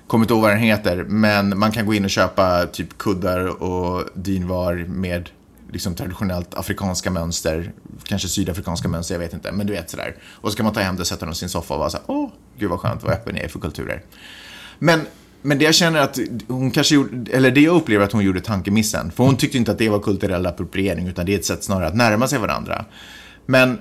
[0.07, 3.63] kommer inte ihåg vad den heter, men man kan gå in och köpa typ kuddar
[3.63, 5.29] och dynvar med
[5.71, 7.71] liksom traditionellt afrikanska mönster,
[8.03, 10.15] kanske sydafrikanska mönster, jag vet inte, men du vet sådär.
[10.23, 12.05] Och så kan man ta hem det, sätta dem i sin soffa och vara såhär,
[12.07, 12.29] åh,
[12.59, 14.01] gud vad skönt, vad öppen jag är för kulturer.
[14.79, 15.01] Men,
[15.41, 18.41] men det jag känner att hon kanske gjorde, eller det jag upplever att hon gjorde
[18.41, 21.63] tankemissen, för hon tyckte inte att det var kulturell appropriering, utan det är ett sätt
[21.63, 22.85] snarare att närma sig varandra.
[23.45, 23.79] Men,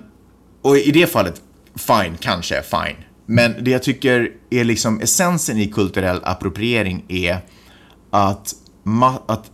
[0.62, 1.42] och i det fallet,
[1.74, 2.96] fine, kanske, fine.
[3.26, 7.38] Men det jag tycker är liksom essensen i kulturell appropriering är
[8.10, 8.54] att,
[9.26, 9.50] att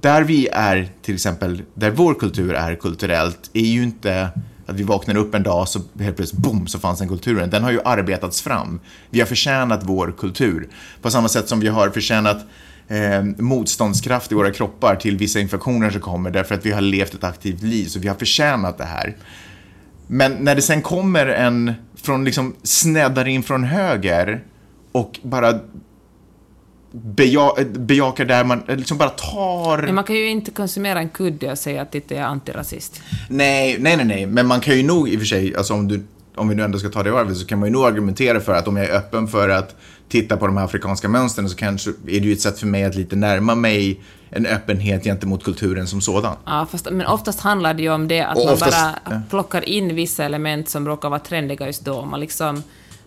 [0.00, 4.30] där vi är, till exempel, där vår kultur är kulturellt, är ju inte
[4.66, 7.50] att vi vaknar upp en dag så helt plötsligt, boom, så fanns den kulturen.
[7.50, 8.80] Den har ju arbetats fram.
[9.10, 10.68] Vi har förtjänat vår kultur.
[11.02, 12.44] På samma sätt som vi har förtjänat
[12.88, 17.14] eh, motståndskraft i våra kroppar till vissa infektioner som kommer därför att vi har levt
[17.14, 19.16] ett aktivt liv, så vi har förtjänat det här.
[20.06, 24.44] Men när det sen kommer en från liksom snäddar in från höger
[24.92, 25.60] och bara
[27.04, 29.82] beja, bejakar där man liksom bara tar...
[29.82, 33.02] Men man kan ju inte konsumera en kudde och säga att det är antirasist.
[33.28, 35.88] Nej, nej, nej, nej, men man kan ju nog i och för sig, alltså om
[35.88, 36.04] du
[36.36, 38.54] om vi nu ändå ska ta det varvet, så kan man ju nog argumentera för
[38.54, 39.76] att om jag är öppen för att
[40.08, 42.84] titta på de här afrikanska mönstren så kanske är det ju ett sätt för mig
[42.84, 46.36] att lite närma mig en öppenhet gentemot kulturen som sådan.
[46.46, 49.68] Ja, fast, men oftast handlar det ju om det att Och man oftast, bara plockar
[49.68, 52.04] in vissa element som råkar vara trendiga just då.
[52.04, 52.62] Man liksom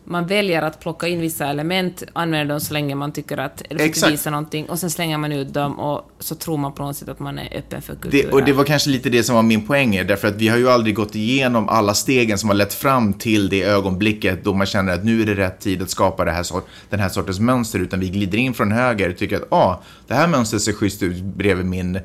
[0.10, 3.86] man väljer att plocka in vissa element, använder dem så länge man tycker att, eller
[3.86, 4.14] Exakt.
[4.14, 7.10] visa någonting, och sen slänger man ut dem och så tror man på något sätt
[7.10, 8.26] att man är öppen för kulturen.
[8.26, 10.58] Det, och det var kanske lite det som var min poäng, därför att vi har
[10.58, 14.68] ju aldrig gått igenom alla stegen som har lett fram till det ögonblicket då man
[14.68, 16.46] känner att nu är det rätt tid att skapa det här,
[16.90, 20.14] den här sortens mönster, utan vi glider in från höger och tycker att ah, det
[20.14, 22.00] här mönstret ser schysst ut bredvid min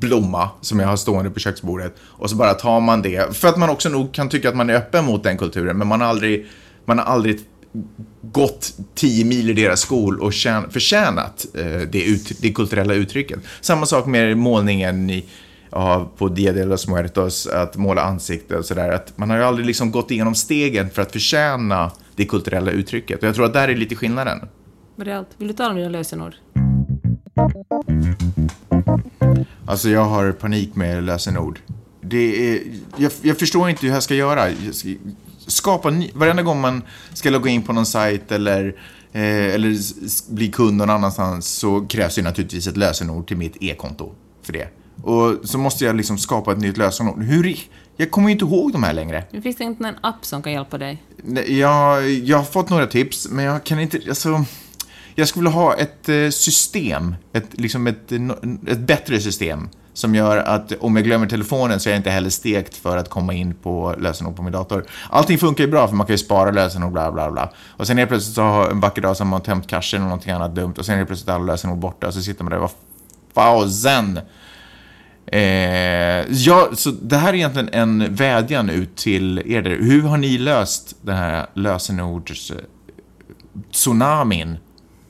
[0.00, 1.94] blomma som jag har stående på köksbordet.
[2.00, 4.70] Och så bara tar man det, för att man också nog kan tycka att man
[4.70, 6.46] är öppen mot den kulturen, men man har aldrig,
[6.84, 7.40] man har aldrig
[8.22, 13.38] gått tio mil i deras skol och tjän, förtjänat eh, det, ut, det kulturella uttrycket.
[13.60, 15.24] Samma sak med målningen i,
[15.70, 18.92] ja, på Dia de los Muertos, att måla ansikte och sådär.
[18.92, 23.22] Att man har ju aldrig liksom gått igenom stegen för att förtjäna det kulturella uttrycket.
[23.22, 24.38] Och jag tror att där är lite skillnaden.
[24.96, 25.28] Var det allt?
[25.36, 26.34] Vill du ta några dina lösenord?
[29.68, 31.60] Alltså jag har panik med lösenord.
[32.00, 32.62] Det är,
[32.96, 34.52] jag, jag förstår inte hur jag ska göra.
[35.46, 36.82] skapa ny, varenda gång man
[37.14, 38.66] ska logga in på någon sajt eller,
[39.12, 39.76] eh, eller
[40.34, 44.12] bli kund någon annanstans så krävs det naturligtvis ett lösenord till mitt e-konto
[44.42, 44.68] för det.
[45.02, 47.22] Och så måste jag liksom skapa ett nytt lösenord.
[47.22, 47.58] Hur,
[47.96, 49.24] jag kommer ju inte ihåg de här längre.
[49.30, 51.02] Det finns inte en app som kan hjälpa dig?
[51.46, 54.00] Jag, jag har fått några tips, men jag kan inte...
[54.08, 54.44] Alltså,
[55.18, 58.20] jag skulle vilja ha ett eh, system, ett, liksom ett, eh,
[58.66, 62.30] ett bättre system som gör att om jag glömmer telefonen så är jag inte heller
[62.30, 64.84] stekt för att komma in på lösenord på min dator.
[65.10, 67.52] Allting funkar ju bra för man kan ju spara lösenord bla bla bla.
[67.76, 70.08] Och sen är plötsligt så har en vacker dag så har man tömt cachen och
[70.08, 72.58] någonting annat dumt och sen är plötsligt alla lösenord borta och så sitter man där
[72.58, 72.70] och
[73.34, 74.20] vad fasen.
[75.26, 75.40] Eh,
[76.30, 79.76] ja, så det här är egentligen en vädjan ut till er där.
[79.80, 82.56] Hur har ni löst den här lösenords eh,
[83.72, 84.56] tsunamin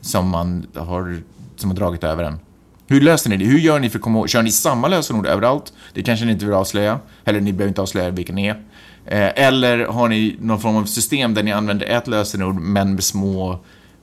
[0.08, 1.22] som man har,
[1.56, 2.38] som har dragit över en?
[2.86, 3.44] Hur löser ni det?
[3.44, 4.28] Hur gör ni för att komma ihåg?
[4.28, 5.72] Kör ni samma lösenord överallt?
[5.94, 7.00] Det kanske ni inte vill avslöja.
[7.24, 8.62] Eller ni behöver inte avslöja vilka ni är.
[9.06, 13.04] Eh, eller har ni någon form av system där ni använder ett lösenord men med
[13.04, 13.60] små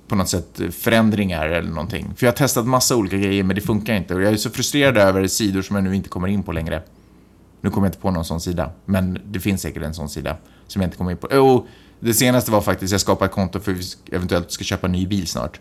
[0.07, 2.13] på något sätt förändringar eller någonting.
[2.15, 4.49] För jag har testat massa olika grejer men det funkar inte och jag är så
[4.49, 6.81] frustrerad över sidor som jag nu inte kommer in på längre.
[7.61, 10.37] Nu kommer jag inte på någon sån sida, men det finns säkert en sån sida
[10.67, 11.27] som jag inte kommer in på.
[11.27, 11.67] Och
[11.99, 14.91] det senaste var faktiskt, jag skapade ett konto för att vi eventuellt ska köpa en
[14.91, 15.59] ny bil snart.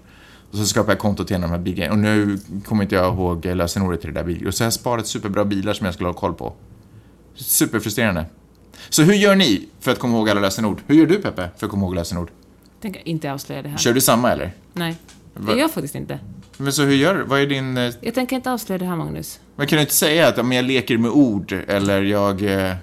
[0.54, 2.94] Och så skapade jag konto till en av de här bilgrejerna och nu kommer inte
[2.94, 4.46] jag ihåg lösenordet till det där bilen.
[4.46, 6.52] Och så har jag sparat superbra bilar som jag skulle ha koll på.
[7.34, 8.24] Superfrustrerande.
[8.88, 10.80] Så hur gör ni för att komma ihåg alla lösenord?
[10.86, 12.30] Hur gör du Peppe för att komma ihåg lösenord?
[12.80, 13.78] Tänker inte avslöja det här.
[13.78, 14.52] Kör du samma eller?
[14.72, 14.96] Nej,
[15.34, 16.18] det gör jag faktiskt inte.
[16.56, 17.22] Men så hur gör du?
[17.24, 17.76] Vad är din...
[17.76, 19.40] eh, Jag tänker inte avslöja det här, Magnus.
[19.56, 22.42] Men kan du inte säga att om jag leker med ord eller jag...
[22.42, 22.74] Eh,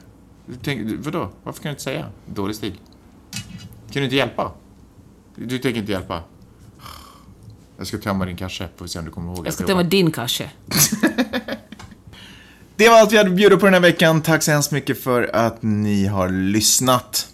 [0.61, 1.30] tänk, vadå?
[1.43, 2.05] Varför kan du inte säga?
[2.26, 2.74] Dålig stil.
[3.91, 4.51] Kan du inte hjälpa?
[5.36, 6.24] Du tänker inte hjälpa?
[7.82, 9.47] Jag ska tömma din kasse, får vi se om du kommer ihåg.
[9.47, 10.49] Jag ska tömma din kasse.
[12.75, 14.21] Det var allt vi hade att bjuda på den här veckan.
[14.21, 17.27] Tack så hemskt mycket för att ni har lyssnat.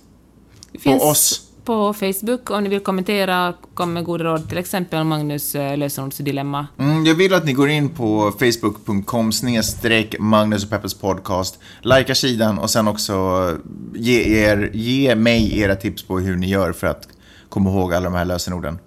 [0.71, 1.41] Det finns oss.
[1.65, 5.77] på Facebook om ni vill kommentera, kom med goda råd, till exempel om Magnus eh,
[5.77, 6.67] lösenordsdilemma.
[6.79, 11.59] Mm, jag vill att ni går in på facebook.com snedstreck Magnus och Peppers podcast.
[11.81, 13.57] Likea sidan och sen också
[13.95, 17.07] ge, er, ge mig era tips på hur ni gör för att
[17.49, 18.79] komma ihåg alla de här lösenorden.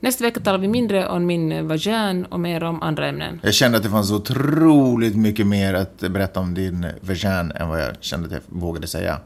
[0.00, 3.40] Nästa vecka talar vi mindre om min eh, vagin och mer om andra ämnen.
[3.42, 7.80] Jag kände att det fanns otroligt mycket mer att berätta om din vagin än vad
[7.82, 9.18] jag kände att jag vågade säga.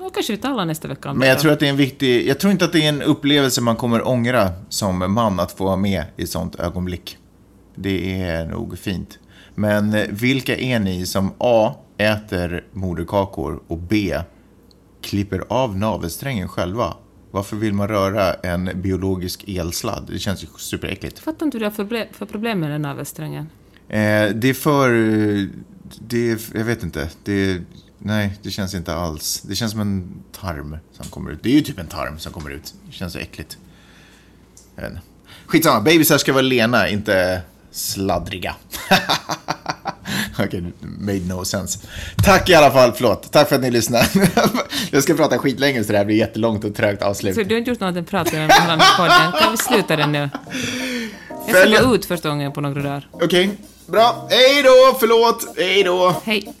[0.00, 1.40] Och kanske vi talar nästa vecka om Men det jag då.
[1.40, 3.76] tror att det är en viktig, jag tror inte att det är en upplevelse man
[3.76, 7.16] kommer ångra som man att få vara med i ett sånt ögonblick.
[7.74, 9.18] Det är nog fint.
[9.54, 11.74] Men eh, vilka är ni som A.
[11.98, 14.18] Äter moderkakor och B.
[15.02, 16.94] Klipper av navelsträngen själva?
[17.30, 20.04] Varför vill man röra en biologisk elsladd?
[20.12, 21.18] Det känns ju superäckligt.
[21.18, 23.48] Fattar inte du har för, ble- för problem med den navelsträngen.
[23.88, 24.90] Eh, det är för...
[26.08, 27.08] Det är, jag vet inte.
[27.24, 27.62] Det är,
[27.98, 29.40] nej, det känns inte alls.
[29.48, 31.42] Det känns som en tarm som kommer ut.
[31.42, 32.74] Det är ju typ en tarm som kommer ut.
[32.86, 33.58] Det känns så äckligt.
[34.74, 35.02] Jag vet inte.
[35.46, 37.42] Skitsamma, bebisar ska vara lena, inte
[37.72, 38.54] sladdriga.
[40.38, 41.78] Okej, made no sense.
[42.24, 43.32] Tack i alla fall, förlåt.
[43.32, 44.06] Tack för att ni lyssnade.
[44.90, 47.34] jag ska prata skitlänge så det här blir jättelångt och trögt avslut.
[47.34, 49.40] Så du har inte gjort något än prata genom hela den här podden.
[49.42, 50.30] Kan vi sluta den nu?
[51.46, 53.08] Jag ska Följ- gå ut första gången på några dagar.
[53.12, 53.50] Okej,
[53.86, 54.26] bra.
[54.30, 55.46] Hej då, förlåt.
[55.56, 56.14] Hej då.
[56.24, 56.52] Hej!